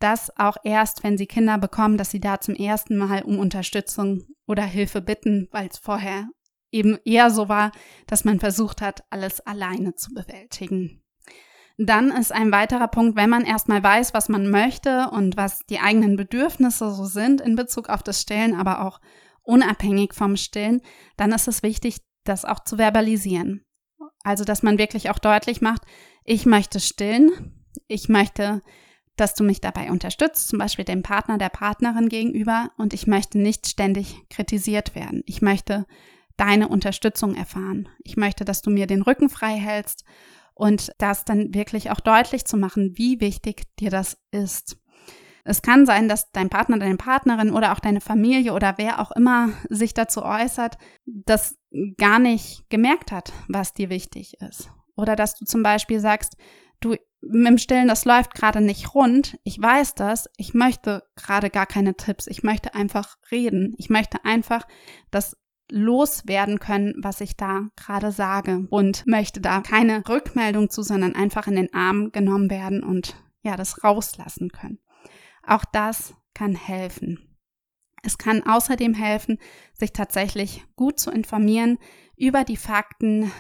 das 0.01 0.37
auch 0.39 0.57
erst, 0.65 1.05
wenn 1.05 1.19
sie 1.19 1.27
Kinder 1.27 1.59
bekommen, 1.59 1.99
dass 1.99 2.11
sie 2.11 2.21
da 2.21 2.41
zum 2.41 2.55
ersten 2.55 2.97
Mal 2.97 3.23
um 3.23 3.39
Unterstützung 3.39 4.25
oder 4.47 4.65
Hilfe 4.65 5.03
bitten, 5.03 5.49
weil 5.53 5.69
es 5.69 5.79
vorher 5.79 6.29
eben 6.73 6.99
eher 7.05 7.31
so 7.31 7.49
war, 7.49 7.73
dass 8.07 8.25
man 8.25 8.41
versucht 8.41 8.81
hat, 8.81 9.05
alles 9.11 9.41
alleine 9.41 9.95
zu 9.95 10.15
bewältigen. 10.15 11.03
Dann 11.77 12.11
ist 12.11 12.33
ein 12.33 12.53
weiterer 12.53 12.89
Punkt, 12.89 13.17
wenn 13.17 13.31
man 13.31 13.45
erstmal 13.45 13.83
weiß, 13.83 14.13
was 14.13 14.29
man 14.29 14.51
möchte 14.51 15.09
und 15.11 15.37
was 15.37 15.61
die 15.67 15.81
eigenen 15.81 16.17
Bedürfnisse 16.17 16.91
so 16.91 17.05
sind 17.05 17.41
in 17.41 17.57
Bezug 17.57 17.89
auf 17.89 18.03
das 18.03 18.21
Stillen, 18.21 18.55
aber 18.55 18.87
auch 18.87 19.01
unabhängig 19.43 20.15
vom 20.15 20.37
Stillen, 20.37 20.83
dann 21.17 21.33
ist 21.33 21.49
es 21.49 21.63
wichtig, 21.63 21.99
das 22.25 22.45
auch 22.45 22.61
zu 22.61 22.77
verbalisieren. 22.77 23.65
Also, 24.23 24.45
dass 24.45 24.63
man 24.63 24.79
wirklich 24.79 25.11
auch 25.11 25.19
deutlich 25.19 25.61
macht, 25.61 25.83
ich 26.25 26.47
möchte 26.47 26.81
stillen, 26.81 27.31
ich 27.89 28.09
möchte, 28.09 28.63
dass 29.17 29.35
du 29.35 29.45
mich 29.45 29.61
dabei 29.61 29.91
unterstützt, 29.91 30.49
zum 30.49 30.59
Beispiel 30.59 30.85
dem 30.85 31.03
Partner, 31.03 31.39
der 31.39 31.49
Partnerin 31.49 32.09
gegenüber, 32.09 32.71
und 32.77 32.95
ich 32.95 33.07
möchte 33.07 33.39
nicht 33.39 33.67
ständig 33.67 34.29
kritisiert 34.29 34.95
werden. 34.95 35.23
Ich 35.27 35.43
möchte 35.43 35.87
deine 36.37 36.69
Unterstützung 36.69 37.35
erfahren. 37.35 37.89
Ich 38.03 38.17
möchte, 38.17 38.45
dass 38.45 38.63
du 38.63 38.71
mir 38.71 38.87
den 38.87 39.03
Rücken 39.03 39.29
frei 39.29 39.57
hältst 39.57 40.05
und 40.55 40.93
das 40.99 41.25
dann 41.25 41.55
wirklich 41.55 41.91
auch 41.91 42.01
deutlich 42.01 42.45
zu 42.45 42.57
machen, 42.57 42.97
wie 42.97 43.21
wichtig 43.21 43.65
dir 43.77 43.91
das 43.91 44.19
ist. 44.31 44.79
Es 45.45 45.63
kann 45.63 45.87
sein, 45.87 46.09
dass 46.09 46.31
dein 46.33 46.51
Partner, 46.51 46.79
deine 46.79 46.97
Partnerin 46.97 47.51
oder 47.51 47.73
auch 47.73 47.81
deine 47.81 48.01
Familie 48.01 48.53
oder 48.53 48.75
wer 48.77 49.01
auch 49.01 49.11
immer 49.13 49.51
sich 49.69 49.95
dazu 49.95 50.23
äußert, 50.23 50.79
das 51.05 51.57
gar 51.97 52.19
nicht 52.19 52.69
gemerkt 52.69 53.13
hat, 53.13 53.33
was 53.49 53.75
dir 53.75 53.91
wichtig 53.91 54.41
ist. 54.41 54.71
Oder 54.97 55.17
dass 55.17 55.37
du 55.37 55.45
zum 55.45 55.63
Beispiel 55.63 56.01
sagst, 56.01 56.37
du 56.81 56.97
dem 57.23 57.59
Stillen, 57.59 57.89
das 57.89 58.05
läuft 58.05 58.35
gerade 58.35 58.61
nicht 58.61 58.95
rund. 58.95 59.39
Ich 59.45 59.61
weiß 59.61 59.95
das. 59.95 60.29
Ich 60.37 60.55
möchte 60.55 61.03
gerade 61.17 61.51
gar 61.51 61.67
keine 61.67 61.95
Tipps. 61.95 62.27
Ich 62.27 62.43
möchte 62.43 62.75
einfach 62.75 63.17
reden. 63.31 63.75
Ich 63.77 63.91
möchte 63.91 64.25
einfach 64.25 64.67
das 65.11 65.37
loswerden 65.71 66.59
können, 66.59 66.95
was 66.99 67.21
ich 67.21 67.37
da 67.37 67.69
gerade 67.77 68.11
sage 68.11 68.67
und 68.71 69.07
möchte 69.07 69.41
da 69.41 69.61
keine 69.61 70.03
Rückmeldung 70.09 70.69
zu, 70.69 70.83
sondern 70.83 71.15
einfach 71.15 71.47
in 71.47 71.57
den 71.57 71.73
Arm 71.73 72.11
genommen 72.11 72.51
werden 72.51 72.83
und 72.83 73.15
ja, 73.43 73.57
das 73.57 73.85
rauslassen 73.85 74.51
können. 74.51 74.81
Auch 75.51 75.65
das 75.65 76.15
kann 76.33 76.55
helfen. 76.55 77.19
Es 78.05 78.19
kann 78.19 78.45
außerdem 78.47 78.95
helfen, 78.95 79.39
sich 79.75 79.93
tatsächlich 79.93 80.65
gut 80.77 81.01
zu 81.01 81.11
informieren 81.11 81.79
über 82.17 82.45
die 82.45 82.57
Fakten, 82.57 83.33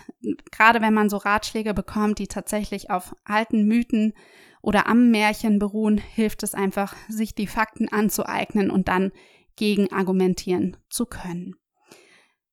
gerade 0.51 0.83
wenn 0.83 0.92
man 0.92 1.09
so 1.09 1.18
Ratschläge 1.18 1.73
bekommt, 1.73 2.18
die 2.18 2.27
tatsächlich 2.27 2.90
auf 2.90 3.14
alten 3.25 3.64
Mythen 3.64 4.12
oder 4.61 4.88
am 4.88 5.12
Märchen 5.12 5.61
beruhen, 5.61 5.99
hilft 5.99 6.42
es 6.42 6.53
einfach, 6.53 6.96
sich 7.09 7.37
die 7.37 7.46
Fakten 7.46 7.88
anzueignen 7.88 8.73
und 8.73 8.88
dann 8.88 9.12
gegen 9.55 9.92
argumentieren 9.92 10.77
zu 10.88 11.07
können. 11.07 11.55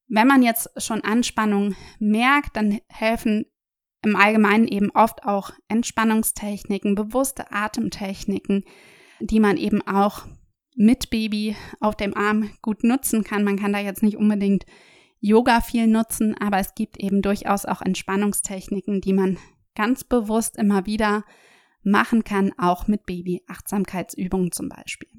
Wenn 0.08 0.28
man 0.28 0.44
jetzt 0.44 0.70
schon 0.78 1.02
Anspannung 1.02 1.76
merkt, 1.98 2.56
dann 2.56 2.80
helfen 2.90 3.46
im 4.04 4.16
Allgemeinen 4.16 4.68
eben 4.68 4.92
oft 4.92 5.24
auch 5.24 5.50
Entspannungstechniken, 5.68 6.94
bewusste 6.94 7.52
Atemtechniken, 7.52 8.64
die 9.20 9.40
man 9.40 9.58
eben 9.58 9.82
auch 9.88 10.26
mit 10.76 11.10
Baby 11.10 11.56
auf 11.80 11.96
dem 11.96 12.16
Arm 12.16 12.52
gut 12.62 12.84
nutzen 12.84 13.24
kann. 13.24 13.44
Man 13.44 13.58
kann 13.58 13.74
da 13.74 13.80
jetzt 13.80 14.04
nicht 14.04 14.18
unbedingt 14.18 14.66
Yoga 15.20 15.62
viel 15.62 15.88
nutzen, 15.88 16.36
aber 16.40 16.60
es 16.60 16.76
gibt 16.76 16.98
eben 17.00 17.22
durchaus 17.22 17.66
auch 17.66 17.82
Entspannungstechniken, 17.82 19.02
die 19.02 19.14
man 19.14 19.38
ganz 19.76 20.04
bewusst 20.04 20.58
immer 20.58 20.86
wieder 20.86 21.24
machen 21.84 22.24
kann, 22.24 22.52
auch 22.58 22.88
mit 22.88 23.06
Baby. 23.06 23.44
Achtsamkeitsübungen 23.48 24.52
zum 24.52 24.70
Beispiel. 24.70 25.10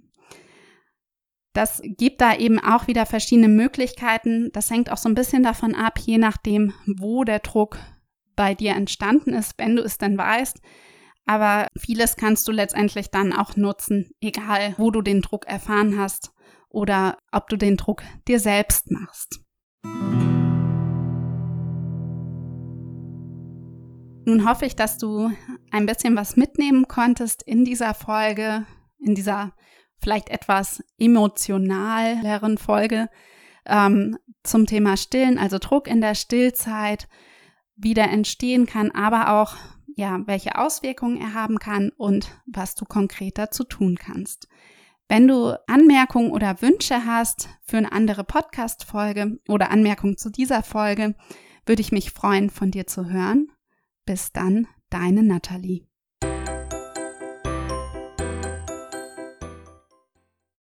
Das 1.53 1.81
gibt 1.83 2.21
da 2.21 2.37
eben 2.37 2.61
auch 2.61 2.87
wieder 2.87 3.07
verschiedene 3.07 3.49
Möglichkeiten. 3.49 4.51
Das 4.53 4.71
hängt 4.71 4.93
auch 4.93 4.97
so 4.97 5.09
ein 5.09 5.15
bisschen 5.15 5.43
davon 5.43 5.75
ab, 5.75 5.99
je 5.99 6.19
nachdem, 6.19 6.73
wo 6.87 7.25
der 7.25 7.41
Druck 7.41 7.79
bei 8.37 8.55
dir 8.55 8.77
entstanden 8.77 9.33
ist, 9.35 9.59
wenn 9.59 9.75
du 9.75 9.83
es 9.83 9.99
denn 9.99 10.17
weißt. 10.17 10.61
Aber 11.29 11.69
vieles 11.77 12.17
kannst 12.17 12.49
du 12.49 12.53
letztendlich 12.53 13.11
dann 13.11 13.35
auch 13.35 13.55
nutzen, 13.55 14.11
egal 14.19 14.75
wo 14.79 14.91
du 14.91 15.03
den 15.03 15.21
Druck 15.21 15.47
erfahren 15.47 15.99
hast 15.99 16.33
oder 16.71 17.19
ob 17.31 17.51
du 17.51 17.59
den 17.59 17.77
Druck 17.77 18.03
dir 18.27 18.41
selbst 18.41 18.91
machst. 18.91 19.41
Nun 24.25 24.49
hoffe 24.49 24.65
ich, 24.65 24.75
dass 24.75 24.97
du 24.97 25.31
ein 25.71 25.85
bisschen 25.85 26.17
was 26.17 26.37
mitnehmen 26.37 26.89
konntest 26.89 27.43
in 27.43 27.67
dieser 27.67 27.93
Folge, 27.93 28.65
in 28.99 29.15
dieser 29.15 29.53
vielleicht 29.99 30.31
etwas 30.31 30.83
emotionaleren 30.99 32.57
Folge 32.57 33.11
ähm, 33.67 34.17
zum 34.45 34.65
Thema 34.65 34.97
Stillen, 34.97 35.37
also 35.37 35.59
Druck 35.59 35.89
in 35.89 36.01
der 36.01 36.15
Stillzeit, 36.15 37.07
wie 37.77 37.93
der 37.93 38.11
entstehen 38.11 38.65
kann, 38.65 38.91
aber 38.93 39.35
auch 39.35 39.57
ja, 39.99 40.21
welche 40.27 40.57
Auswirkungen 40.57 41.21
er 41.21 41.35
haben 41.35 41.59
kann 41.59 41.91
und 41.97 42.31
was 42.47 42.77
du 42.77 42.85
konkret 42.85 43.37
dazu 43.37 43.65
tun 43.65 43.97
kannst. 43.97 44.49
Wenn 45.09 45.27
du 45.27 45.59
Anmerkungen 45.67 46.31
oder 46.31 46.63
Wünsche 46.63 47.05
hast 47.05 47.49
für 47.65 47.79
eine 47.79 47.91
andere 47.91 48.23
Podcast-Folge 48.23 49.41
oder 49.49 49.73
Anmerkungen 49.73 50.17
zu 50.17 50.31
dieser 50.31 50.63
Folge, 50.63 51.17
würde 51.67 51.83
ich 51.83 51.91
mich 51.91 52.13
freuen, 52.13 52.49
von 52.49 52.71
dir 52.71 52.87
zu 52.87 53.11
hören. 53.11 53.51
Bis 54.07 54.31
dann, 54.31 54.69
deine 54.89 55.25
Nathalie. 55.25 55.88